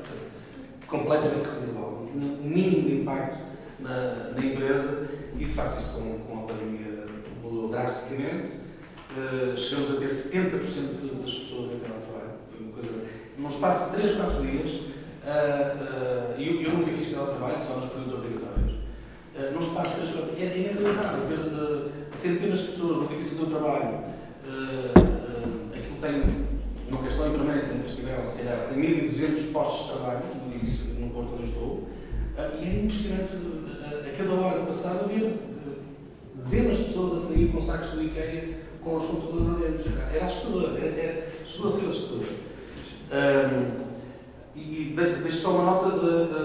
[0.87, 2.01] Completamente residual.
[2.01, 3.37] Não tinha o mínimo de impacto
[3.79, 7.05] na, na, empresa e, de facto, isso com, com a pandemia
[7.41, 8.59] mudou drasticamente.
[9.11, 12.31] Uh, chegamos a ter 70% das pessoas em teletrabalho.
[12.49, 13.05] Foi uma coisa.
[13.37, 18.15] Num espaço de 3, 4 dias, Uh, uh, eu, nunca fiz teletrabalho, só nos períodos
[18.15, 18.73] obrigatórios.
[19.35, 23.45] Uh, num espaço de transporte, é, é inacreditável uh, centenas de pessoas no edifício do
[23.45, 23.99] trabalho.
[25.69, 26.47] aquilo tem,
[27.01, 30.85] não questão em permanência, nunca estiveram, se calhar, tem 1.200 postos de trabalho no edifício,
[30.99, 31.87] no Porto onde eu estou.
[32.59, 33.31] e é impressionante,
[34.07, 35.39] a cada hora que passava, ver
[36.35, 39.91] dezenas de pessoas a sair com sacos do IKEA com os computadores dentro.
[40.13, 42.25] Era assustador, era, era, chegou a ser assustador.
[44.55, 46.43] E deixo só uma nota de, de,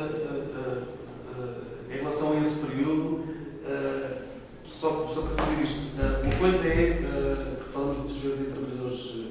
[1.90, 3.24] de, em relação a esse período,
[3.64, 4.16] uh,
[4.64, 5.80] só, só para dizer isto.
[5.96, 9.26] Uh, uma coisa é, uh, porque falamos muitas vezes em trabalhadores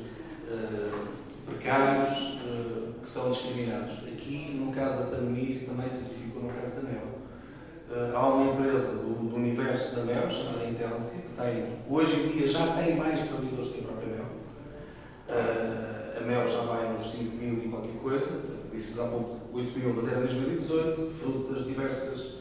[1.46, 2.36] precários
[3.02, 4.00] que são discriminados.
[4.00, 8.16] Aqui, no caso da pandemia, isso também se verificou no caso da MEL.
[8.16, 12.48] há uma empresa do, do, universo da MEL, chamada Intelsi, que tem, hoje em dia
[12.48, 14.26] já tem mais trabalhadores que a própria MEL.
[16.18, 19.94] a MEL já vai nos 5 mil e qualquer coisa disse há pouco 8 mil,
[19.96, 22.36] mas era 2018, fruto das diversas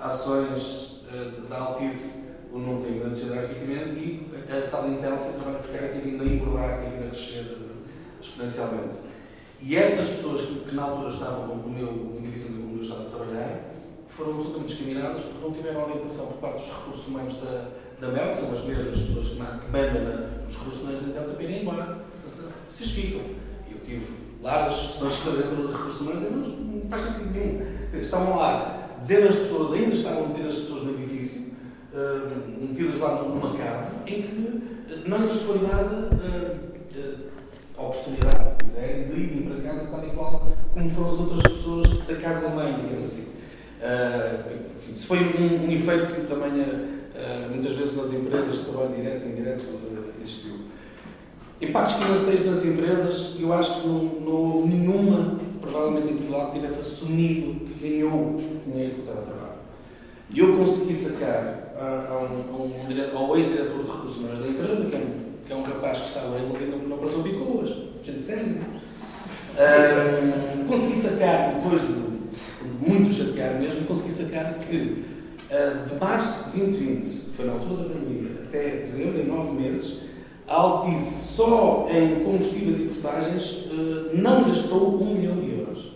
[0.00, 5.92] ações uh, da Altice, o número tem descer drasticamente e a tal Intelsa trabalho precário
[5.92, 7.69] tem vindo a engordar, tem vindo a crescer uh,
[8.20, 8.96] exponencialmente.
[9.60, 13.02] E essas pessoas que, que, na altura estavam no meu, no edifício onde eu estava
[13.02, 13.60] a trabalhar
[14.08, 17.68] foram absolutamente discriminadas porque não tiveram orientação por parte dos recursos humanos da,
[18.00, 21.32] da MEL, que são as mesmas pessoas que, que mandam os recursos humanos da Intelsa
[21.32, 21.98] para irem embora.
[22.68, 23.20] Vocês ficam.
[23.70, 24.06] Eu tive
[24.42, 28.00] largas discussões sobre dentro dos recursos humanos, mas não faz sentido nenhum.
[28.00, 31.52] Estavam lá dezenas de pessoas, ainda estavam dezenas de pessoas no edifício,
[31.92, 37.39] uh, metidas lá numa cave, em que eh, não lhes foi dada uh, uh, a
[37.82, 41.88] oportunidade, se quiserem, de irem para casa tal e qual como foram as outras pessoas
[42.06, 43.26] da casa-mãe, digamos assim.
[44.76, 46.52] enfim, isso foi um, um, efeito que também,
[47.50, 49.66] muitas vezes nas empresas, trabalho direto e indireto,
[50.20, 50.54] existiu.
[51.60, 56.54] Impactos financeiros nas empresas, eu acho que não, não houve nenhuma, provavelmente em Portugal, que
[56.54, 59.60] tivesse assumido que ganhou dinheiro com o teletrabalho.
[60.30, 64.84] E eu consegui sacar a, a um, um, ao ex-diretor de recursos humanos da empresa,
[64.86, 67.70] que é um, que é um rapaz que estava envolvido na Operação Bicoas,
[68.04, 68.60] gente séria,
[69.56, 74.76] uh, consegui sacar, depois de muito chatear mesmo, consegui sacar que
[75.50, 79.60] uh, de março de 2020, que foi na altura da pandemia, até dezembro, em nove
[79.60, 80.02] meses,
[80.46, 85.92] a Altice, só em combustíveis e postagens, eh, não gastou um milhão de euros.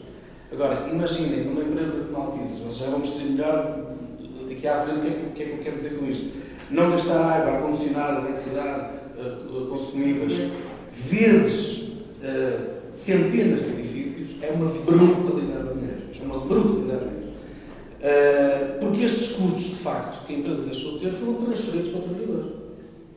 [0.53, 3.95] Agora, imaginem, numa empresa como a Altice, vocês já vão perceber melhor
[4.49, 6.31] daqui à frente o que, é, que, é que eu quero dizer com isto.
[6.71, 8.94] Não gastar água, ar-condicionado, eletricidade,
[9.71, 10.51] consumíveis,
[10.93, 11.89] vezes
[12.23, 12.59] eh,
[12.95, 16.03] centenas de edifícios, é uma brutalidade de dinheiro.
[16.21, 17.35] É uma brutalidade de dinheiro.
[18.81, 22.03] Porque estes custos, de facto, que a empresa deixou de ter, foram transferidos para o
[22.03, 22.53] trabalhador.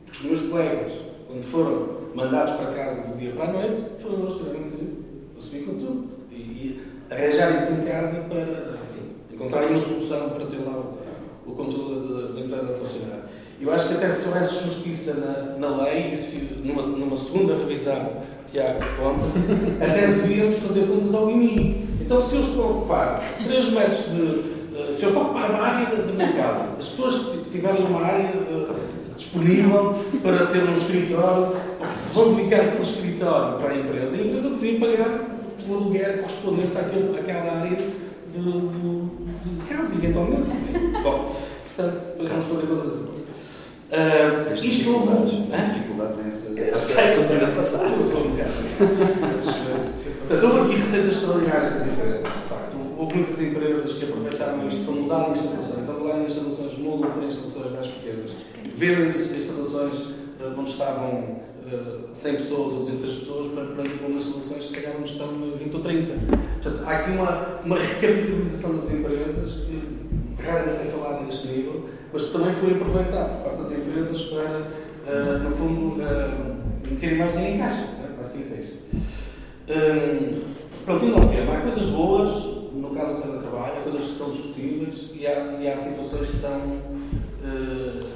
[0.06, 4.22] Porque os meus colegas quando foram mandados para casa do dia para a noite, foram
[4.22, 5.04] eles tiveram que
[5.36, 10.56] assumir com tudo e, e arranjarem-se em casa para enfim, encontrarem uma solução para ter
[10.64, 10.98] lá o,
[11.46, 13.28] o controle da empresa a funcionar.
[13.60, 16.16] Eu acho que até se houvesse justiça na, na lei,
[16.62, 19.26] numa, numa segunda revisão, Tiago conta,
[19.84, 21.88] até devíamos fazer contas ao IMI.
[22.00, 24.58] Então, se eu estou a ocupar 3 metros de.
[24.94, 28.30] Se eu estou a ocupar uma área minha casa, as pessoas que tiverem uma área
[28.30, 28.74] uh,
[29.16, 31.56] disponível para ter um escritório,
[31.96, 35.20] se vão dedicar aquele escritório para a empresa, a empresa deveria pagar
[35.58, 37.76] pelo aluguer correspondente àquele, àquela área
[38.32, 40.48] de, de, de casa, eventualmente.
[41.02, 43.17] Bom, portanto, vamos fazer contas assim.
[43.88, 45.72] Uh, isto dificuldades, houve.
[45.72, 47.84] dificuldades em essa, essa, vida passada.
[47.84, 48.52] Eu sou um bocado.
[50.28, 52.76] Portanto, houve aqui receitas extraordinárias das empresas, de facto.
[52.98, 55.88] Houve muitas empresas que aproveitaram isto para mudar instalações.
[55.88, 58.30] Ao mudar instalações, mudam para instalações mais pequenas.
[58.76, 64.66] Vendem instalações uh, onde estavam uh, 100 pessoas ou 200 pessoas para, para umas instalações,
[64.66, 66.12] se calhar, onde estão 20 ou 30.
[66.62, 69.80] Portanto, há aqui uma, uma recapitalização das empresas que
[70.44, 74.60] raramente é falado neste nível mas também foi aproveitado por parte das empresas para,
[75.12, 77.82] uh, no fundo, uh, meterem mais dinheiro em caixa.
[77.82, 78.08] Né?
[78.16, 78.78] Basicamente é isto.
[79.68, 80.42] Um,
[80.84, 81.56] pronto, e não tema.
[81.56, 85.68] Há coisas boas, no caso do teletrabalho, há coisas que são discutíveis e há, e
[85.68, 88.06] há situações que são, uh,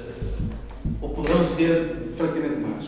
[1.01, 2.85] ou poderão ser, francamente más.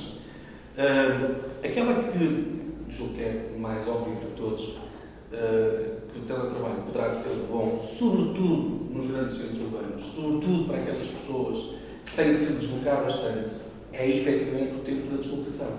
[0.78, 2.56] Uh, aquela que
[2.89, 7.78] julgo que é mais óbvia para todos, uh, que o teletrabalho poderá ter de bom,
[7.78, 13.55] sobretudo nos grandes centros urbanos, sobretudo para aquelas pessoas que têm de se deslocar bastante,
[13.91, 15.72] é efetivamente o tempo da deslocação.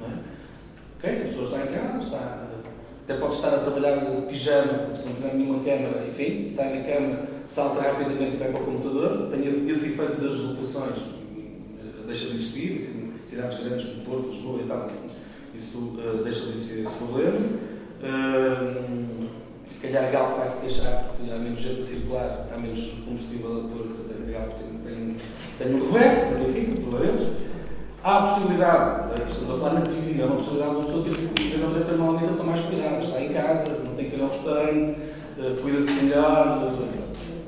[0.00, 0.18] Não é?
[0.96, 1.10] Ok?
[1.10, 2.48] A pessoa está em casa, está,
[3.04, 6.78] até pode estar a trabalhar de pijama, porque se não tiver nenhuma câmara, enfim, sai
[6.78, 11.02] da cama, salta rapidamente e vai para o computador, tem esse, esse efeito das deslocações,
[12.06, 15.16] deixa de existir, assim, cidades grandes como Porto, Lisboa e tal, isso,
[15.54, 17.38] isso uh, deixa de existir esse problema.
[18.00, 22.58] Uh, se calhar a Galp vai se queixar porque há menos gente a circular, há
[22.58, 25.16] menos combustível a pôr, portanto a Galp tem, tem,
[25.58, 27.44] tem um reverso, mas enfim, por Deus.
[28.02, 31.04] Há a possibilidade, eh, estamos a falar na teoria, há uma possibilidade de uma pessoa
[31.04, 34.90] ter, ter uma alimentação mais cuidada, está em casa, não tem que ir ao restaurante,
[34.90, 36.74] uh, cuida-se melhor,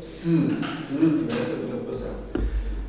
[0.00, 2.14] se, se tiver essa preocupação.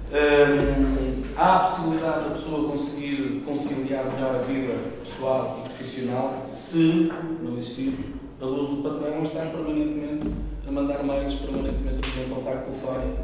[0.10, 4.74] Um, há a possibilidade da pessoa conseguir conciliar melhor a vida
[5.04, 7.12] pessoal e profissional se
[7.44, 10.28] não existir a luz do patrão está permanentemente
[10.68, 13.22] a mandar mails, permanentemente a fazer um contacto telefónico.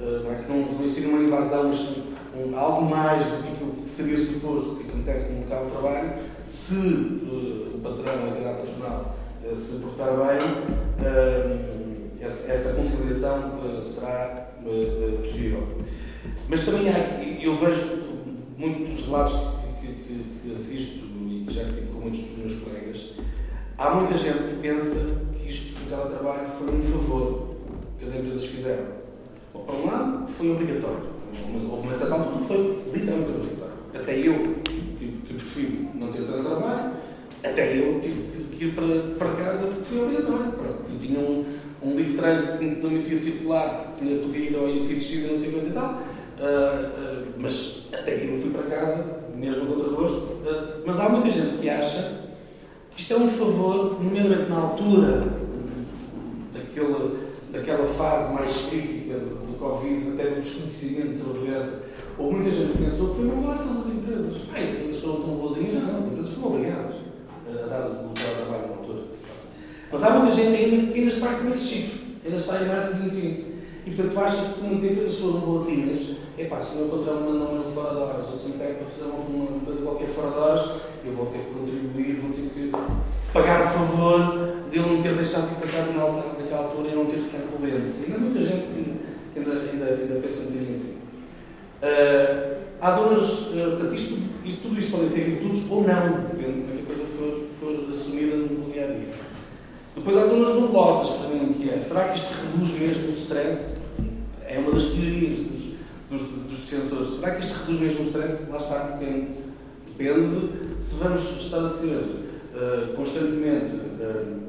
[0.00, 0.36] Uh, não é?
[0.36, 4.76] Se não, não existir uma invasão, um, algo mais do que aquilo que seria suposto
[4.76, 6.12] que acontece no local de trabalho,
[6.48, 10.76] se uh, o patrão, a entidade patronal, uh, se portar bem,
[12.20, 13.52] essa, essa, conciliação
[13.82, 14.48] será
[15.22, 15.66] possível.
[16.48, 18.02] Mas também há aqui, eu vejo
[18.56, 19.34] muitos relatos
[19.80, 23.12] que, que, que assisto e já tive com muitos dos meus colegas,
[23.78, 27.56] Há muita gente que pensa que isto do teletrabalho foi um favor
[27.98, 28.86] que as empresas fizeram.
[29.52, 31.10] Por um lado, foi obrigatório.
[31.70, 33.74] Houve uma certa altura que foi literalmente obrigatório.
[33.94, 36.92] Até eu, que, que prefiro não ter teletrabalho,
[37.44, 38.86] até eu tive que, ir para,
[39.18, 40.52] para casa porque foi obrigatório.
[40.52, 40.84] Pronto.
[40.90, 41.44] Eu tinha um,
[41.82, 45.38] um livre trânsito que me permitia circular, tinha que ir ao edifício X e não
[45.38, 45.92] sei quanto e tal.
[45.92, 50.16] Uh, uh, mas até eu fui para casa, mesmo contra gosto.
[50.16, 52.25] Uh, mas há muita gente que acha
[52.96, 55.26] isto é um favor, nomeadamente na altura
[56.54, 57.18] daquele,
[57.52, 61.84] daquela fase mais crítica do, do Covid, até do desconhecimento sobre a doença.
[62.18, 64.36] Houve muita gente que pensou que foi uma relação das empresas.
[64.50, 66.96] Ah, as empresas foram tão boazinhas, não, as empresas foram obrigadas
[67.48, 69.02] a dar o trabalho na altura.
[69.92, 72.94] Mas há muita gente ainda que ainda está com esse chip, ainda está em março
[72.94, 73.56] de 2020.
[73.86, 77.38] E portanto acha que como as empresas foram boazinhas, epá, se o meu patrão me
[77.38, 80.08] mandar um fora de horas, ou se me pede para fazer uma, uma coisa qualquer
[80.08, 80.70] fora de horas,
[81.04, 82.72] eu vou ter que contribuir, vou ter que
[83.32, 87.06] pagar o favor de ele me ter deixado ir para casa naquela altura e não
[87.06, 87.46] ter ficado.
[87.60, 90.96] E ainda há muita gente que ainda, ainda, ainda pensa um bocadinho assim.
[91.82, 96.62] Uh, há zonas, uh, portanto, isto, isto, tudo isto podem ser virtudes ou não, depende
[96.62, 99.14] de é que a coisa for, for assumida no dia a dia.
[99.94, 103.76] Depois há zonas nebulosas para mim, que é, será que isto reduz mesmo o stress?
[104.48, 105.55] É uma das teorias
[106.22, 107.08] dos, dos, defensores.
[107.20, 108.50] Será que isto reduz mesmo o stress?
[108.50, 109.28] Lá está, depende.
[109.86, 110.50] Depende
[110.80, 114.42] se vamos estar a ser uh, constantemente uh,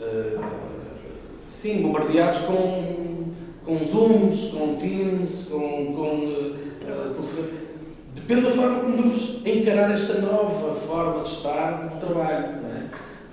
[0.00, 0.44] uh,
[1.48, 3.32] sim, bombardeados com,
[3.64, 5.94] com Zooms, com Teams, com.
[5.94, 6.64] com
[8.14, 12.62] depende da forma como vamos encarar esta nova forma de estar no trabalho.
[12.62, 12.84] Não é?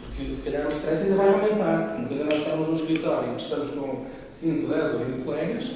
[0.04, 1.96] Porque se calhar o stress ainda vai aumentar.
[1.98, 5.72] Uma coisa é nós estamos no escritório e estamos com 5, 10 ou 20 colegas,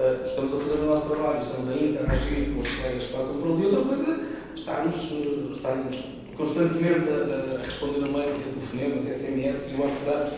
[0.00, 3.34] uh, estamos a fazer o nosso trabalho, estamos a interagir com os colegas que passam
[3.34, 3.66] por ali.
[3.66, 4.20] Outra coisa,
[4.54, 5.96] estarmos, uh, estarmos
[6.36, 10.30] constantemente a, a responder a mails, a telefonemas, SMS e WhatsApp.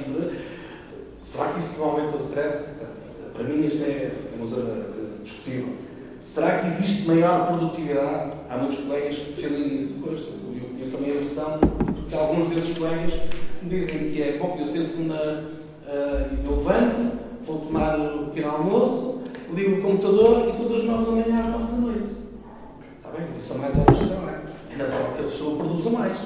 [1.20, 2.72] Será que isso aumenta o stress?
[3.32, 5.68] Para mim, isto é uma discutível.
[6.20, 8.32] Será que existe maior produtividade?
[8.50, 10.00] Há muitos colegas que defendem isso.
[10.04, 13.14] Pois, eu conheço também a versão, porque alguns desses colegas
[13.62, 15.14] me dizem que é, bom, eu sento na.
[15.84, 19.21] Uh, eu levanto, vou tomar o pequeno almoço,
[19.54, 22.12] ligo o computador e estou das 9 da manhã às 9 da noite.
[22.96, 24.40] Está bem, mas isso são mais horas de trabalho.
[24.70, 26.18] É natural que a pessoa produza mais.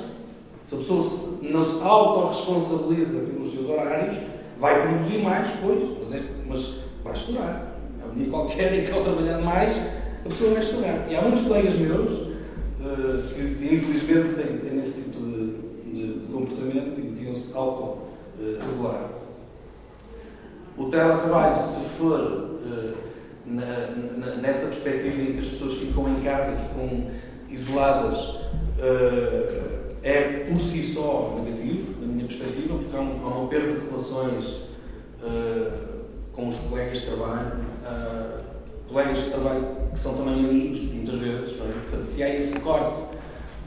[0.62, 4.16] Se a pessoa não se autorresponsabiliza pelos seus horários,
[4.58, 6.74] vai produzir mais, pois, mas, é, mas
[7.04, 7.72] vai estourar.
[8.02, 9.76] É um dia qualquer em que ao trabalhar mais,
[10.24, 11.06] a pessoa vai estourar.
[11.08, 16.18] E há muitos colegas meus uh, que, que, infelizmente têm, têm esse tipo de, de,
[16.20, 19.10] de comportamento e deviam-se auto-regular.
[20.76, 23.05] O teletrabalho, se for uh,
[23.46, 27.10] na, na, nessa perspectiva em que as pessoas ficam em casa, ficam
[27.48, 33.48] isoladas, uh, é por si só negativo, na minha perspectiva, porque há, um, há uma
[33.48, 34.46] perda de relações
[35.22, 35.96] uh,
[36.32, 38.42] com os colegas de trabalho, uh,
[38.88, 41.60] colegas de trabalho que são também amigos, muitas vezes.
[41.60, 41.72] É?
[41.82, 43.02] Portanto, se há esse corte,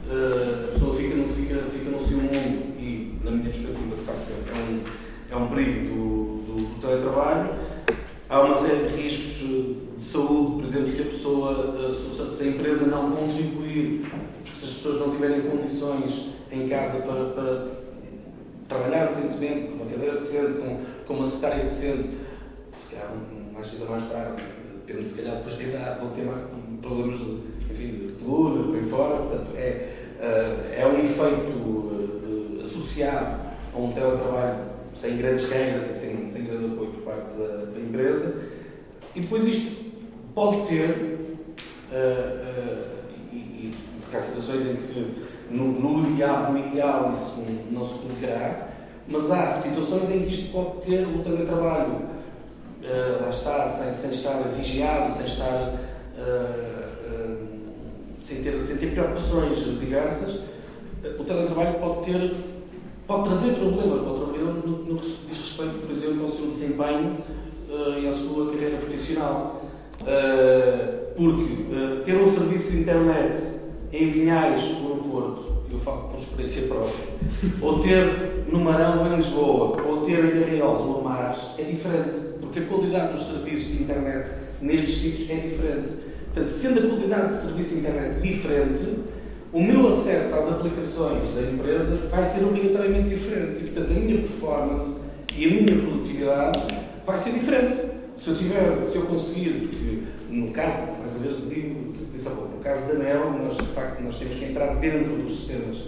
[0.06, 4.30] a pessoa fica no, fica, fica no seu mundo e, na minha perspectiva, de facto,
[4.30, 4.82] é um,
[5.30, 7.50] é um perigo do, do, do teletrabalho.
[8.30, 9.38] Há uma série de riscos
[9.98, 14.06] de saúde, por exemplo, se a pessoa, se a empresa não contribuir,
[14.44, 17.66] se as pessoas não tiverem condições em casa para, para
[18.68, 20.78] trabalhar decentemente, com uma cadeira decente, com,
[21.08, 22.08] com uma secretária decente,
[22.80, 23.12] se calhar
[23.52, 24.42] mais cedo ou mais tarde,
[24.86, 26.28] depende se calhar depois de idade, vão ter
[26.80, 33.40] problemas de, enfim, de coluna, bem fora, portanto é, eh, é um efeito eh, associado
[33.74, 36.19] a um teletrabalho sem grandes regras sem
[36.50, 38.42] grande apoio por parte da, da empresa.
[39.14, 39.90] E depois isto
[40.34, 42.90] pode ter, uh, uh,
[43.32, 47.98] e, e, porque há situações em que no, no, ideal, no ideal isso não se
[47.98, 48.68] colocará,
[49.08, 54.10] mas há situações em que isto pode ter o teletrabalho, uh, lá está, sem, sem
[54.10, 55.74] estar vigiado, sem estar.
[56.16, 57.60] Uh, uh,
[58.24, 60.40] sem, ter, sem ter preocupações diversas,
[61.18, 62.34] o teletrabalho pode ter.
[63.06, 65.00] pode trazer problemas para o trabalhador no,
[65.60, 67.18] respeito, por exemplo, ao seu desempenho
[68.00, 69.62] e à sua carreira profissional.
[71.16, 71.66] porque
[72.04, 73.40] ter um serviço de internet
[73.92, 77.04] em Vinhais, no Porto, eu falo por experiência própria,
[77.60, 82.60] ou ter no Marão em Lisboa, ou ter em Arreols ou Amares, é diferente, porque
[82.60, 84.30] a qualidade dos serviços de internet
[84.60, 85.90] nestes sítios é diferente.
[86.32, 88.82] Portanto, sendo a qualidade de serviço de internet diferente,
[89.52, 93.64] o meu acesso às aplicações da empresa vai ser obrigatoriamente diferente.
[93.64, 95.00] E, portanto, a minha performance
[95.36, 96.58] e a minha produtividade
[97.06, 97.78] vai ser diferente.
[98.16, 101.94] Se eu tiver, se eu conseguir, porque no caso, mais uma vez digo,
[102.28, 105.78] no caso da NEL, nós de facto nós temos que entrar dentro dos sistemas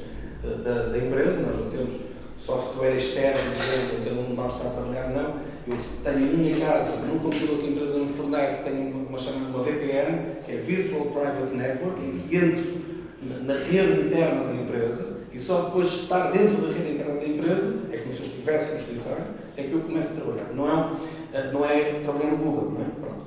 [0.43, 1.95] uh, da, da, empresa, nós não temos
[2.37, 5.37] software externo, em cada um de nós está a trabalhar, não.
[5.67, 9.19] Eu tenho a minha casa, no computador que a empresa me fornece, tenho uma, uma
[9.19, 12.81] chamada uma VPN, que é Virtual Private Network, e entro
[13.23, 17.15] na, na rede interna da empresa e só depois de estar dentro da rede interna
[17.15, 19.25] da empresa, é como se eu estivesse no escritório,
[19.57, 20.53] é que eu começo a trabalhar.
[20.55, 20.91] Não é,
[21.33, 22.85] eh, não é trabalhar no Google, não é?
[23.01, 23.23] Pronto.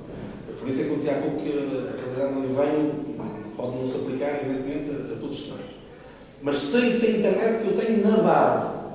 [0.58, 3.86] Por isso é que eu dizia há pouco que a realidade onde venho pode não
[3.86, 5.70] se aplicar, evidentemente, a, todos os cenários.
[6.42, 8.86] Mas sem, sem a internet que eu tenho na base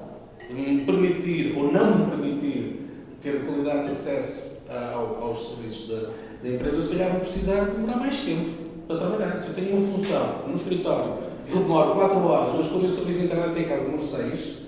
[0.50, 2.88] me permitir ou não me permitir
[3.22, 4.52] ter a qualidade de acesso
[4.94, 6.10] ao, aos serviços da,
[6.44, 8.50] da empresa, eu se calhar vou precisar demorar mais tempo
[8.88, 9.40] para trabalhar.
[9.40, 11.14] Se eu tenho uma função no escritório,
[11.50, 14.61] eu demoro 4 horas, mas quando o serviço de internet em casa demoro 6, eh,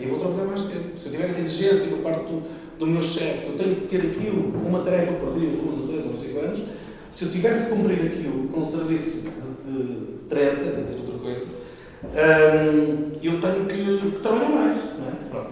[0.00, 0.98] eu vou trabalhar mais tempo.
[0.98, 2.42] Se eu tiver essa exigência por parte do,
[2.78, 5.86] do meu chefe, que eu tenho que ter aquilo, uma tarefa por dia, duas ou
[5.88, 6.62] três ou não sei quantos,
[7.10, 9.82] se eu tiver que cumprir aquilo com um serviço de, de,
[10.16, 11.46] de treta, a dizer outra coisa,
[12.04, 14.76] hum, eu tenho que trabalhar mais.
[14.98, 15.30] Não é?
[15.30, 15.50] Pronto.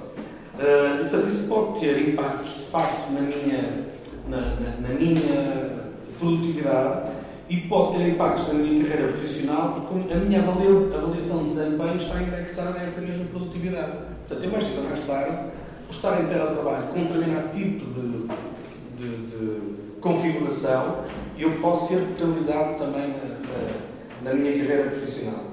[0.55, 3.87] Uh, portanto, isso pode ter impactos de facto na minha,
[4.29, 5.87] na, na, na minha
[6.19, 7.11] produtividade
[7.49, 12.21] e pode ter impactos na minha carreira profissional, porque a minha avaliação de desempenho está
[12.21, 13.93] indexada a essa mesma produtividade.
[14.27, 15.39] Portanto, eu mais cedo ou mais tarde
[15.87, 18.27] por estar em teletrabalho com um determinado tipo de,
[18.97, 19.61] de, de
[20.01, 21.05] configuração,
[21.39, 25.45] eu posso ser penalizado também na, na, minha carreira profissional.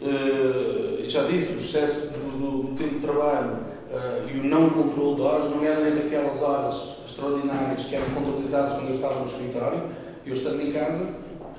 [0.00, 3.58] Uh, já disse, o excesso do, do, do tempo de trabalho
[3.90, 8.86] uh, e o não controle de horas, nomeadamente aquelas horas extraordinárias que eram contabilizadas quando
[8.86, 9.82] eu estava no escritório,
[10.26, 11.06] eu estando em casa,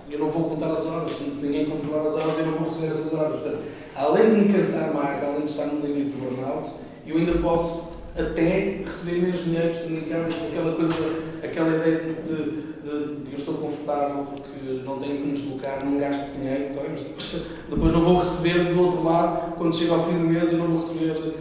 [0.09, 2.91] eu não vou contar as horas, se ninguém controlar as horas, eu não vou receber
[2.91, 3.39] essas horas.
[3.39, 3.59] Portanto,
[3.95, 6.71] além de me cansar mais, além de estar no limite de burnout,
[7.05, 10.93] eu ainda posso até receber menos dinheiro estando em casa, aquela coisa,
[11.43, 15.97] aquela ideia de, de, de, eu estou confortável porque não tenho que me deslocar, não
[15.97, 20.05] gasto dinheiro, então, mas depois, depois, não vou receber do outro lado, quando chego ao
[20.05, 21.33] fim do mês, eu não vou receber uh,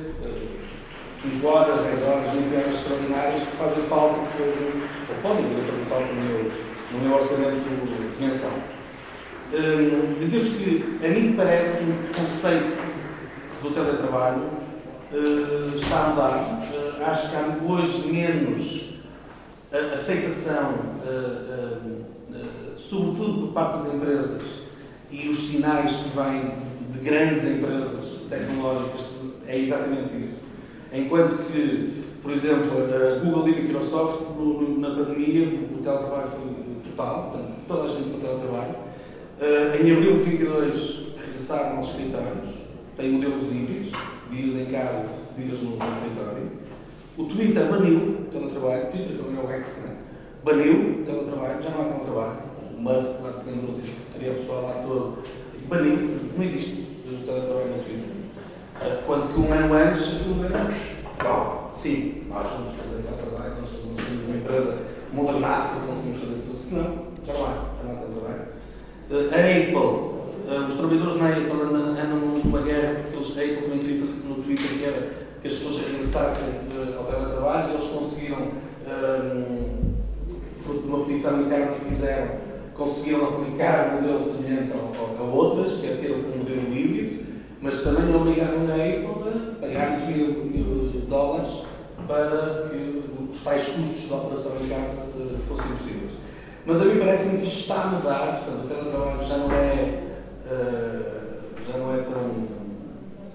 [1.14, 5.84] 5 horas, 10 horas, 20 horas extraordinárias que fazem falta, ou podem vir a fazer
[5.84, 7.64] falta no meu, no meu orçamento
[8.20, 8.52] mensal.
[9.52, 12.76] Um, Dizer-vos que a mim parece o conceito
[13.62, 14.44] do teletrabalho
[15.12, 16.68] uh, está a mudar.
[16.72, 19.00] Uh, acho que há hoje menos
[19.72, 20.92] uh, aceitação,
[22.76, 24.42] sobretudo por parte das empresas,
[25.10, 26.54] e os sinais que vêm
[26.90, 29.16] de grandes empresas tecnológicas
[29.46, 30.40] é exatamente isso.
[30.92, 34.22] Enquanto que, por exemplo, a Google e a Microsoft,
[34.78, 36.61] na pandemia, o teletrabalho foi
[36.92, 38.74] total, portanto, toda a gente para o teletrabalho.
[39.40, 42.50] Uh, em abril de 22 regressaram aos escritórios,
[42.96, 43.92] têm modelos híbridos,
[44.30, 45.04] dias em casa,
[45.36, 46.52] dias no, no escritório.
[47.16, 49.96] O Twitter baniu teletrabalho, Twitter é o X, né?
[50.44, 52.38] baniu teletrabalho, já não há teletrabalho.
[52.76, 55.22] O Musk lá se lembrou disso, queria o pessoal lá todo,
[55.68, 58.12] baniu, não existe o teletrabalho no Twitter.
[58.80, 60.72] Uh, quando que um ano antes, aquilo era,
[61.24, 66.31] uau, sim, nós vamos fazer teletrabalho, nós somos uma empresa modernaça, conseguimos fazer
[66.72, 68.42] já não já não há teletrabalho.
[69.10, 73.42] Uh, a Apple, uh, os trabalhadores na Apple andam, andam numa guerra porque eles, a
[73.42, 77.68] Apple também queria fazer no Twitter que era que as pessoas regressassem uh, ao teletrabalho
[77.68, 79.92] e eles conseguiram, um,
[80.56, 82.28] fruto de uma petição interna que fizeram,
[82.74, 87.26] conseguiram aplicar um modelo semelhante ao, ao, a outras, que é ter um modelo híbrido,
[87.60, 91.50] mas também obrigaram a Apple a pagar os mil, mil dólares
[92.08, 95.06] para que os tais custos de operação em casa
[95.48, 96.21] fossem possíveis.
[96.64, 100.02] Mas a mim parece-me que isto está a mudar, portanto, o teletrabalho já não é,
[100.46, 102.48] uh, já não é tão,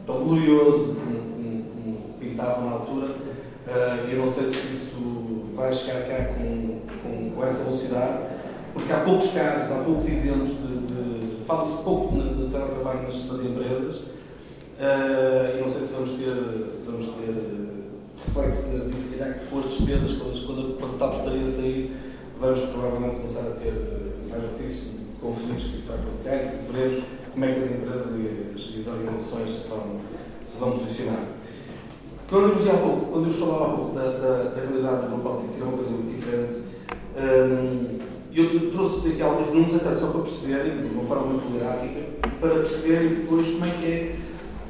[0.05, 3.07] tão glorioso como, como, como na altura.
[3.07, 8.17] Uh, eu não sei se isso vai chegar cá com, com, com, essa velocidade,
[8.73, 10.78] porque há poucos casos, há poucos exemplos de.
[10.88, 13.95] de Fala-se pouco de, teletrabalho nas, nas empresas.
[13.95, 17.57] Uh, eu não sei se vamos ter, se vamos ter
[18.25, 22.07] reflexo de, se calhar, com as despesas, quando, quando, quando está a portaria a sair
[22.39, 26.71] vamos provavelmente começar a ter eh, mais notícias de conflitos que isso vai provocar e
[26.71, 29.83] veremos como é que as empresas e as, organizações se vão,
[30.41, 31.23] se vão posicionar.
[32.29, 35.11] Quando eu vos, pouco, quando eu vos falava há pouco da, da, da realidade do
[35.13, 36.55] Grupo Altice, é uma coisa muito diferente.
[37.15, 37.99] Um,
[38.33, 42.01] eu trouxe-vos aqui alguns números, até só para perceberem, de uma forma muito gráfica,
[42.39, 44.15] para perceberem depois como é que é,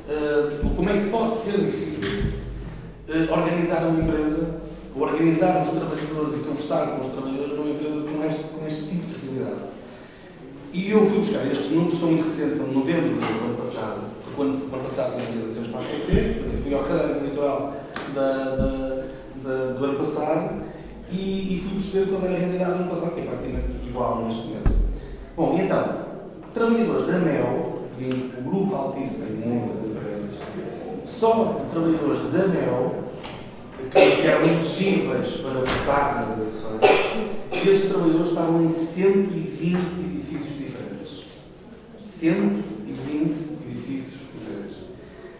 [0.07, 2.31] uh, como é que pode ser difícil
[3.09, 4.61] uh, organizar uma empresa,
[4.95, 7.56] organizar os trabalhadores e conversar com os trabalhadores
[8.17, 9.61] com este, com este tipo de realidade.
[10.73, 13.57] E eu fui buscar estes números, que são muito recentes, são de novembro do ano
[13.57, 16.83] passado, porque o ano, ano passado tivemos eleições para a CP, portanto eu fui ao
[16.83, 17.73] caderno eleitoral
[19.43, 20.63] do ano passado
[21.09, 24.25] e, e, fui perceber qual era a realidade do ano passado, que é praticamente igual
[24.25, 24.75] neste momento.
[25.35, 26.05] Bom, e então,
[26.53, 30.29] trabalhadores da MEL, e o grupo Altice tem muitas empresas,
[31.05, 33.07] só trabalhadores da MEL
[33.89, 36.81] que eram elegíveis para votar nas eleições,
[37.51, 41.23] esses trabalhadores estavam em 120 edifícios diferentes.
[41.97, 43.37] 120
[43.69, 44.77] edifícios diferentes.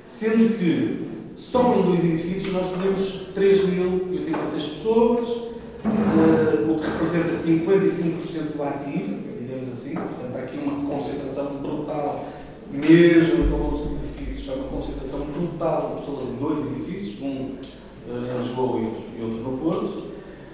[0.06, 8.56] Sendo que só em dois edifícios nós temos 3.086 pessoas, uh, o que representa 55%
[8.56, 12.26] do ativo, digamos assim, portanto há aqui uma concentração brutal,
[12.72, 17.56] mesmo com outros edifícios, há uma concentração brutal de pessoas em dois edifísis, um
[18.10, 20.04] em Lisboa e e outro no Porto,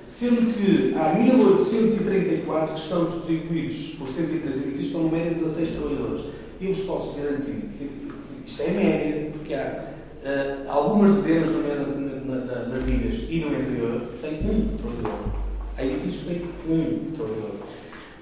[0.06, 6.26] sendo que há 1834 que estão distribuídos por 103 edifícios, estão no média 16 trabalhadores.
[6.62, 8.12] Eu vos posso garantir que
[8.46, 9.86] isto é média, porque há
[10.24, 15.44] uh, algumas dezenas meio na, na, nas ilhas e no interior que têm um trabalhador.
[15.78, 17.56] Há edifícios que têm um trabalhador.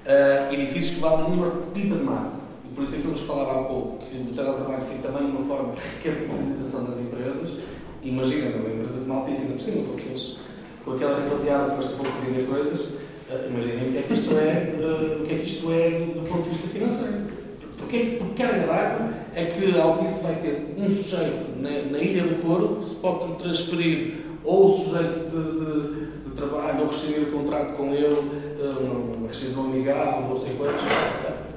[0.06, 2.42] Uh, edifícios que valem uma pipa de massa.
[2.66, 5.24] E por isso é que eu vos falava há pouco que o teletrabalho foi também
[5.24, 7.62] uma forma de recapitalização das empresas
[8.04, 10.38] Imagina, uma empresa de Maltice, ainda por cima, com, aqueles,
[10.84, 14.14] com aquela rapaziada que gosta pouco de vender coisas, uh, imaginem o que é que
[14.14, 17.32] isto é, uh, o que é, que isto é do, ponto de vista financeiro.
[17.78, 22.42] Porque, por carga d'água é que Altice vai ter um sujeito na, na Ilha do
[22.42, 27.74] Corvo, se pode transferir ou o sujeito de, de, de trabalho, ou rescindir o contrato
[27.74, 30.82] com ele, uh, uma rescisão amigável, não sei quantos.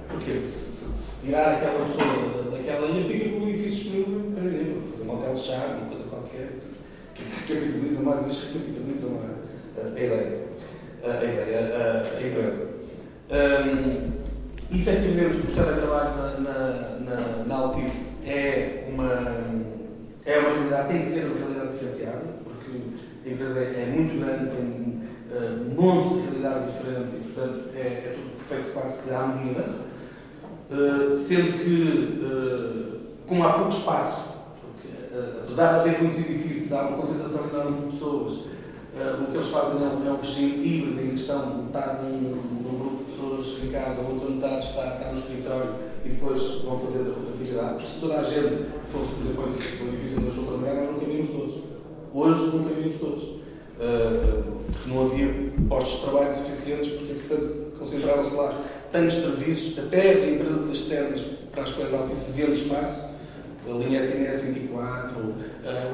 [0.09, 0.43] Porquê?
[0.47, 5.15] Se, se, se tirar aquela pessoa daquela ilha, fica com o edifício disponível fazer um
[5.15, 6.04] hotel de chá, uma coisa
[7.43, 9.21] capitaliza mais vezes que capitalizam
[9.77, 10.45] a, ideia,
[11.03, 12.69] a, ideia, a, empresa.
[13.31, 14.13] Um,
[14.71, 19.13] efetivamente, o teletrabalho na, na, na, na Altice é uma,
[20.25, 22.81] é uma realidade, tem que ser uma realidade diferenciada, porque
[23.27, 27.81] a empresa é, é muito grande, tem uh, montes de realidades diferentes e, portanto, é,
[27.81, 29.75] é tudo feito quase que à medida,
[30.71, 34.34] uh, sendo que, uh, como há pouco espaço
[35.43, 39.49] apesar de haver muitos edifícios, há uma concentração enorme de pessoas, uh, o que eles
[39.49, 43.71] fazem é um, é regime híbrido em que estão metade num, grupo de pessoas em
[43.71, 45.71] casa, a outra metade está, está no escritório
[46.05, 47.75] e depois vão fazer a rotatividade.
[47.75, 50.75] Porque se toda a gente fosse, por exemplo, no edifício onde eu estou a trabalhar,
[50.75, 51.55] nós não cabíamos todos.
[52.13, 53.23] Hoje não cabíamos todos.
[53.23, 58.53] Uh, porque não havia postos de trabalho suficientes, porque, portanto, concentraram-se lá
[58.91, 63.14] tantos serviços, até de empresas externas para as quais a Altice vende espaço,
[63.67, 65.35] a linha SMS 24, uh,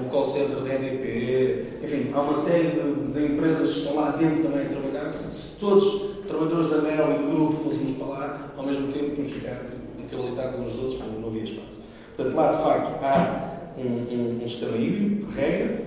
[0.05, 4.11] o call center da EDP, enfim, há uma série de, de, empresas que estão lá
[4.11, 8.07] dentro também a trabalhar, que se, todos trabalhadores da MEL e do grupo fôssemos para
[8.07, 9.63] lá, ao mesmo tempo tínhamos ficar
[9.99, 11.81] incapacitados uns dos outros, porque não havia espaço.
[12.17, 15.83] Portanto, lá de facto há um, um, um sistema híbrido, de regra.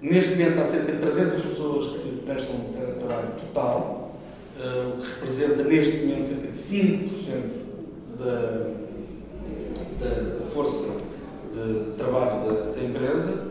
[0.00, 4.16] Neste momento há cerca de 300 pessoas que prestam teletrabalho total,
[4.58, 7.62] uh, o que representa neste momento cerca de 5%
[8.18, 8.70] da,
[10.00, 11.01] da, da, força
[11.52, 13.48] de trabalho da, da empresa,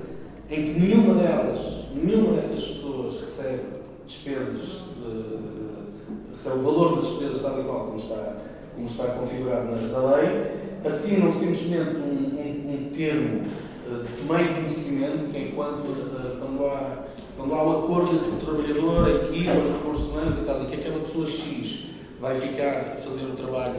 [0.50, 3.62] em que nenhuma delas, nenhuma dessas pessoas recebe
[4.06, 8.38] despesas de, recebe o valor das despesas tal e qual como está,
[8.74, 10.52] como está configurado na, na lei,
[10.84, 13.42] assinam simplesmente um, um, um termo
[13.88, 17.06] uh, de tomei conhecimento, que é quando, uh, quando, há,
[17.38, 20.66] quando há o acordo entre o trabalhador, a equipa, os recursos humanos e tal, e
[20.66, 21.86] que aquela pessoa X
[22.20, 23.76] vai ficar a fazer o trabalho,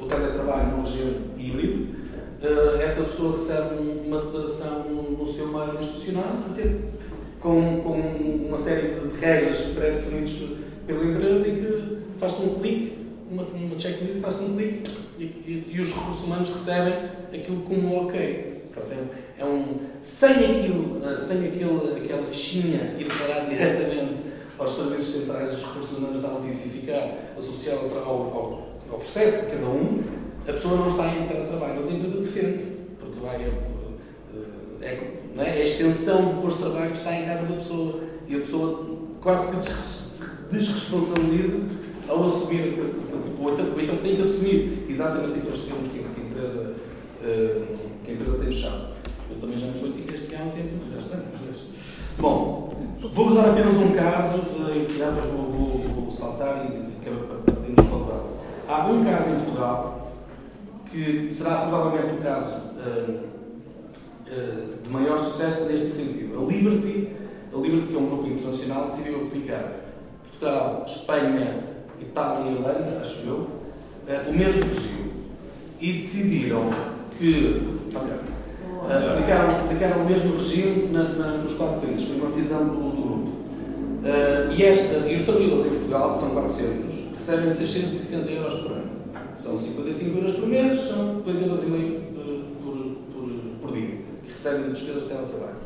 [0.00, 1.99] o teletrabalho no regime híbrido,
[2.82, 3.74] essa pessoa recebe
[4.06, 6.80] uma declaração no, seu meio institucional, dizer,
[7.40, 7.92] com, com
[8.48, 12.98] uma série de regras pré-definidas pela empresa em que faz-se um clique,
[13.30, 16.94] uma, uma checklist, faz-se um clique e, e, e, os recursos humanos recebem
[17.32, 18.50] aquilo como ok.
[18.72, 24.22] Pronto, é, é um, sem aquilo, eh, sem aquele, aquela fichinha ir parar diretamente
[24.58, 29.46] aos serviços centrais dos recursos humanos da Altice e ficar associado ao, ao, ao, processo
[29.46, 30.02] de cada um,
[30.50, 33.52] a pessoa não está em teletrabalho, mas a empresa defende-se, porque vai, eh,
[34.82, 38.00] é, é, é, a extensão do posto de trabalho que está em casa da pessoa
[38.28, 41.58] e a pessoa quase que desresponsabiliza
[42.08, 42.78] ao assumir
[43.38, 46.74] ou, então, ou então tem que assumir exatamente aqueles termos que, que, a empresa,
[47.22, 48.90] uh, que a empresa tem fechado.
[49.30, 51.34] Eu também já me estou este há um tempo, já estamos.
[52.18, 54.40] Bom, vou-vos dar apenas um caso,
[54.76, 58.32] e se calhar vou, vou, vou, saltar e, e irmos para o debate.
[58.68, 59.99] Há um caso em Portugal
[60.90, 63.28] que será provavelmente o caso uh,
[64.26, 66.38] uh, de maior sucesso neste sentido.
[66.38, 67.08] A Liberty,
[67.54, 69.72] a Liberty, que é um grupo internacional, decidiu aplicar
[70.22, 71.64] Portugal, Espanha,
[72.00, 73.46] Itália e Irlanda, acho eu,
[74.08, 75.10] eh, o mesmo regime.
[75.80, 76.70] E decidiram
[77.18, 77.78] que.
[78.82, 82.08] Olha, aplicaram, aplicaram o mesmo regime na, na, nos quatro países.
[82.08, 83.32] Foi uma decisão do, do grupo.
[84.56, 88.99] E, esta, e os trabalhadores em Portugal, que são 400, recebem 660 euros por ano.
[89.40, 92.76] São 55 euros por mês, são 2,5 euros uh, por,
[93.10, 93.30] por,
[93.62, 95.56] por dia, que recebem de despesas de teletrabalho.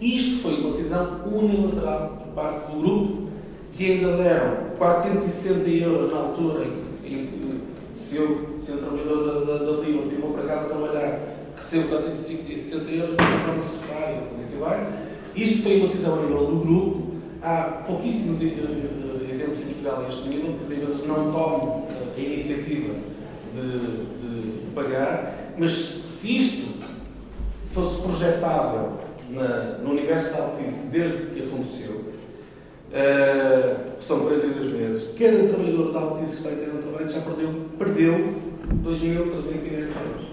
[0.00, 3.28] Isto foi uma decisão unilateral por parte do grupo
[3.72, 6.66] que ainda deram 460 euros na altura
[7.04, 7.60] em que,
[7.96, 12.90] se, eu, se eu trabalhador da, da, da Liberty vou para casa trabalhar, recebo 460
[12.92, 14.92] euros para comprar uma secretária, coisa que vai.
[15.34, 17.16] Isto foi uma decisão a nível do grupo.
[17.42, 22.20] Há pouquíssimos eh, eh, exemplos em Portugal neste nível, que as empresas não tomam eh,
[22.20, 23.15] a iniciativa
[23.60, 26.76] de, de, pagar, mas se isto
[27.72, 28.92] fosse projetável
[29.30, 31.92] na, no universo da Altice desde que aconteceu,
[32.92, 35.14] uh, são 42 meses.
[35.18, 38.34] Cada trabalhador da Altice que está em teletrabalho já perdeu, perdeu
[38.84, 40.26] 2.310 euros.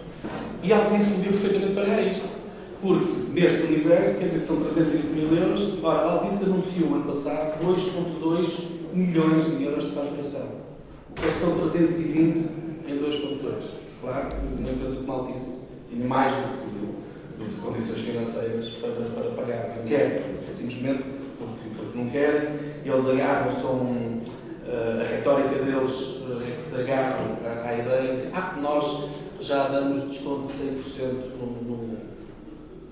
[0.61, 2.43] E a Altice podia perfeitamente pagar isto.
[2.81, 7.05] Porque neste universo, quer dizer que são 320 mil euros, ora, a Altice anunciou ano
[7.05, 10.63] passado 2,2 milhões de euros de faturação.
[11.11, 13.83] O que é que são 320 em 2,2?
[14.01, 15.59] Claro que uma empresa como a Altice
[15.89, 19.77] tinha mais do que, do que condições financeiras para, para pagar.
[19.77, 21.03] Não quer, é simplesmente
[21.37, 22.49] porque não querem,
[22.83, 24.21] eles agarram-se a um,
[24.67, 29.09] uh, a retórica deles é que se agarram à, à, ideia de que ah, nós
[29.39, 31.03] já damos desconto de 100%
[31.39, 31.97] no, no,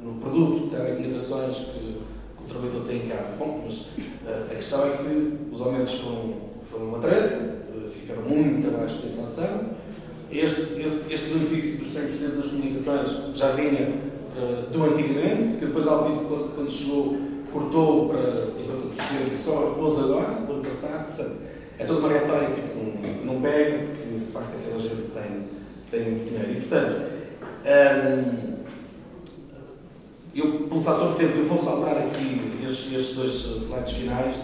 [0.04, 3.32] no produto de telecomunicações que, que, o trabalhador tem em casa.
[3.38, 8.68] Bom, mas uh, a questão é que os aumentos foram, foram uma treta, ficaram muito
[8.68, 9.81] abaixo da inflação.
[10.32, 14.12] Este, este, este benefício dos 100% das comunicações já vinha
[14.72, 17.18] do antigamente, que depois Altice, quando, quando chegou
[17.52, 21.08] cortou para 50% e só pôs agora, no ano passado.
[21.08, 21.38] Portanto,
[21.78, 25.48] é toda uma retórica que não, não pega, porque de facto aquela gente tem,
[25.92, 26.52] tem muito dinheiro.
[26.52, 27.02] E portanto,
[27.66, 28.52] hum,
[30.34, 34.36] eu, pelo fator tempo, eu vou saltar aqui estes, estes dois slides finais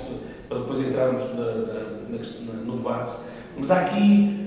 [0.49, 3.15] para depois entrarmos na, na, na, no debate.
[3.57, 4.46] Mas há aqui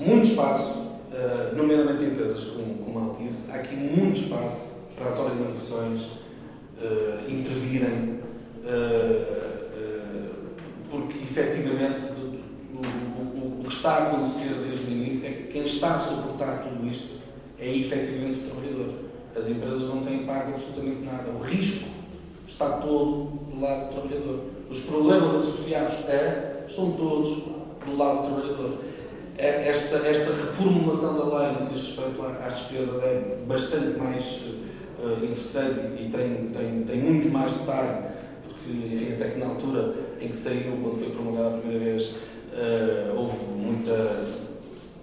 [0.00, 5.10] muito espaço, uh, nomeadamente em empresas como, como a Altice, há aqui muito espaço para
[5.10, 8.20] as organizações uh, intervirem,
[8.64, 9.40] uh,
[10.88, 15.62] porque efetivamente o, o, o, que está a acontecer desde o início é que quem
[15.62, 17.20] está a suportar tudo isto
[17.58, 18.94] é efetivamente o trabalhador.
[19.36, 21.30] As empresas não têm pago absolutamente nada.
[21.30, 21.88] O risco
[22.44, 24.44] está todo do lado do trabalhador.
[24.68, 27.44] Os problemas associados a estão todos
[27.84, 28.78] do lado do trabalhador.
[29.40, 34.42] É, esta, esta reformulação da lei no que diz respeito às despesas é bastante mais
[35.02, 38.04] uh, interessante e tem, tem, tem muito mais detalhe,
[38.44, 42.08] porque, enfim, até que na altura em que saiu, quando foi promulgada a primeira vez,
[42.08, 44.26] uh, houve muita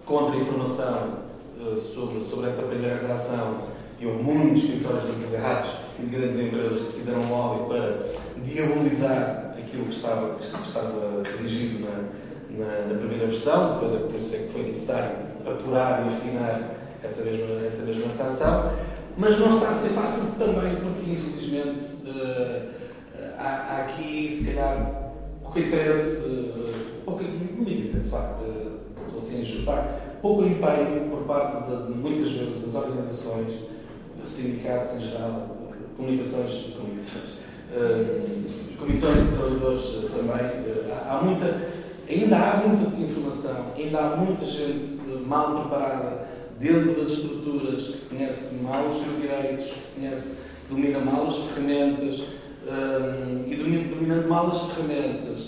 [0.05, 1.17] contra-informação
[1.59, 3.69] uh, sobre, sobre essa primeira redação
[3.99, 8.11] e houve muitos escritórios de empregados e de grandes empresas que fizeram um lobby para
[8.43, 12.26] diabolizar aquilo que estava, que estava redigido na
[12.58, 16.78] na, na, primeira versão, depois é por isso é que foi necessário apurar e afinar
[17.03, 18.72] essa mesma, essa mesma redação,
[19.18, 22.70] mas não está a ser fácil também porque, infelizmente, uh,
[23.38, 26.74] há, há, aqui, se calhar, pouco interesse, uh,
[27.05, 32.62] pouco, interesse, uh, estou assim a ajustar, pouco empenho por parte de, de, muitas vezes
[32.62, 33.53] das organizações,
[34.18, 35.58] dos sindicatos em geral,
[35.95, 37.38] comunicações, comunicações,
[38.80, 39.84] comissões de trabalhadores
[40.14, 41.76] também, há, há muita
[42.10, 44.88] Ainda há muita desinformação, ainda há muita gente
[45.26, 46.26] mal preparada
[46.58, 50.38] dentro das estruturas que conhece mal os seus direitos, conhece,
[50.70, 52.24] domina mal as ferramentas
[52.68, 55.39] um, e domina, dominando mal as ferramentas,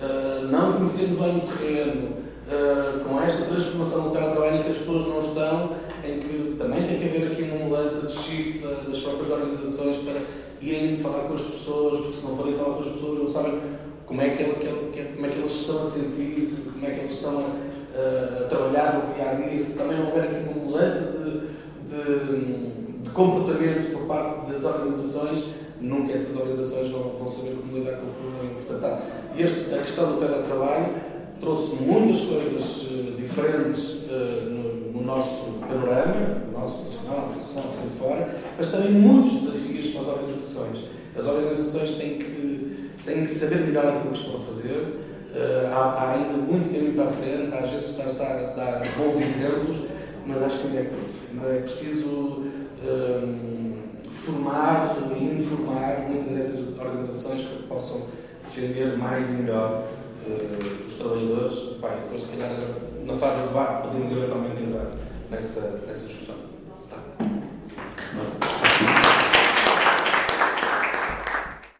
[0.00, 2.08] uh, não conhecendo bem o terreno,
[2.48, 6.86] uh, com esta transformação no teletrabalho em que as pessoas não estão, em que também
[6.86, 10.20] tem que haver aqui uma mudança de chip das próprias organizações para
[10.60, 13.60] irem falar com as pessoas, porque se não forem falar com as pessoas não sabem
[14.06, 14.54] como é que, ele,
[14.92, 17.46] que, como é que eles estão a sentir, como é que eles estão
[17.94, 21.40] a, a trabalhar no dia a dia, se também houver aqui uma mudança de,
[21.90, 25.44] de, de, comportamento por parte das organizações,
[25.80, 28.54] nunca essas organizações vão, vão saber como lidar com o problema.
[28.54, 29.02] Portanto,
[29.38, 30.94] este, a questão do teletrabalho
[31.40, 37.94] trouxe muitas coisas uh, diferentes uh, no, no, nosso panorama, no nosso nacional, nacional, de
[37.98, 40.78] fora, mas também muitos desafios para as organizações.
[41.16, 42.63] As organizações têm que
[43.04, 45.00] têm que saber melhor aquilo que estão a fazer.
[45.34, 49.20] Uh, há, ainda muito caminho para a frente, há gente que está a dar bons
[49.20, 49.80] exemplos,
[50.26, 51.14] mas acho que ainda é curto.
[51.46, 52.52] É preciso um,
[52.86, 58.02] eh, formar e informar muitas dessas organizações para que possam
[58.44, 59.84] defender mais e melhor
[60.26, 61.54] uh, os trabalhadores.
[61.80, 62.50] Pai, depois, se calhar,
[63.04, 64.90] na fase do debate, podemos eventualmente entrar
[65.30, 66.43] nessa, nessa discussão.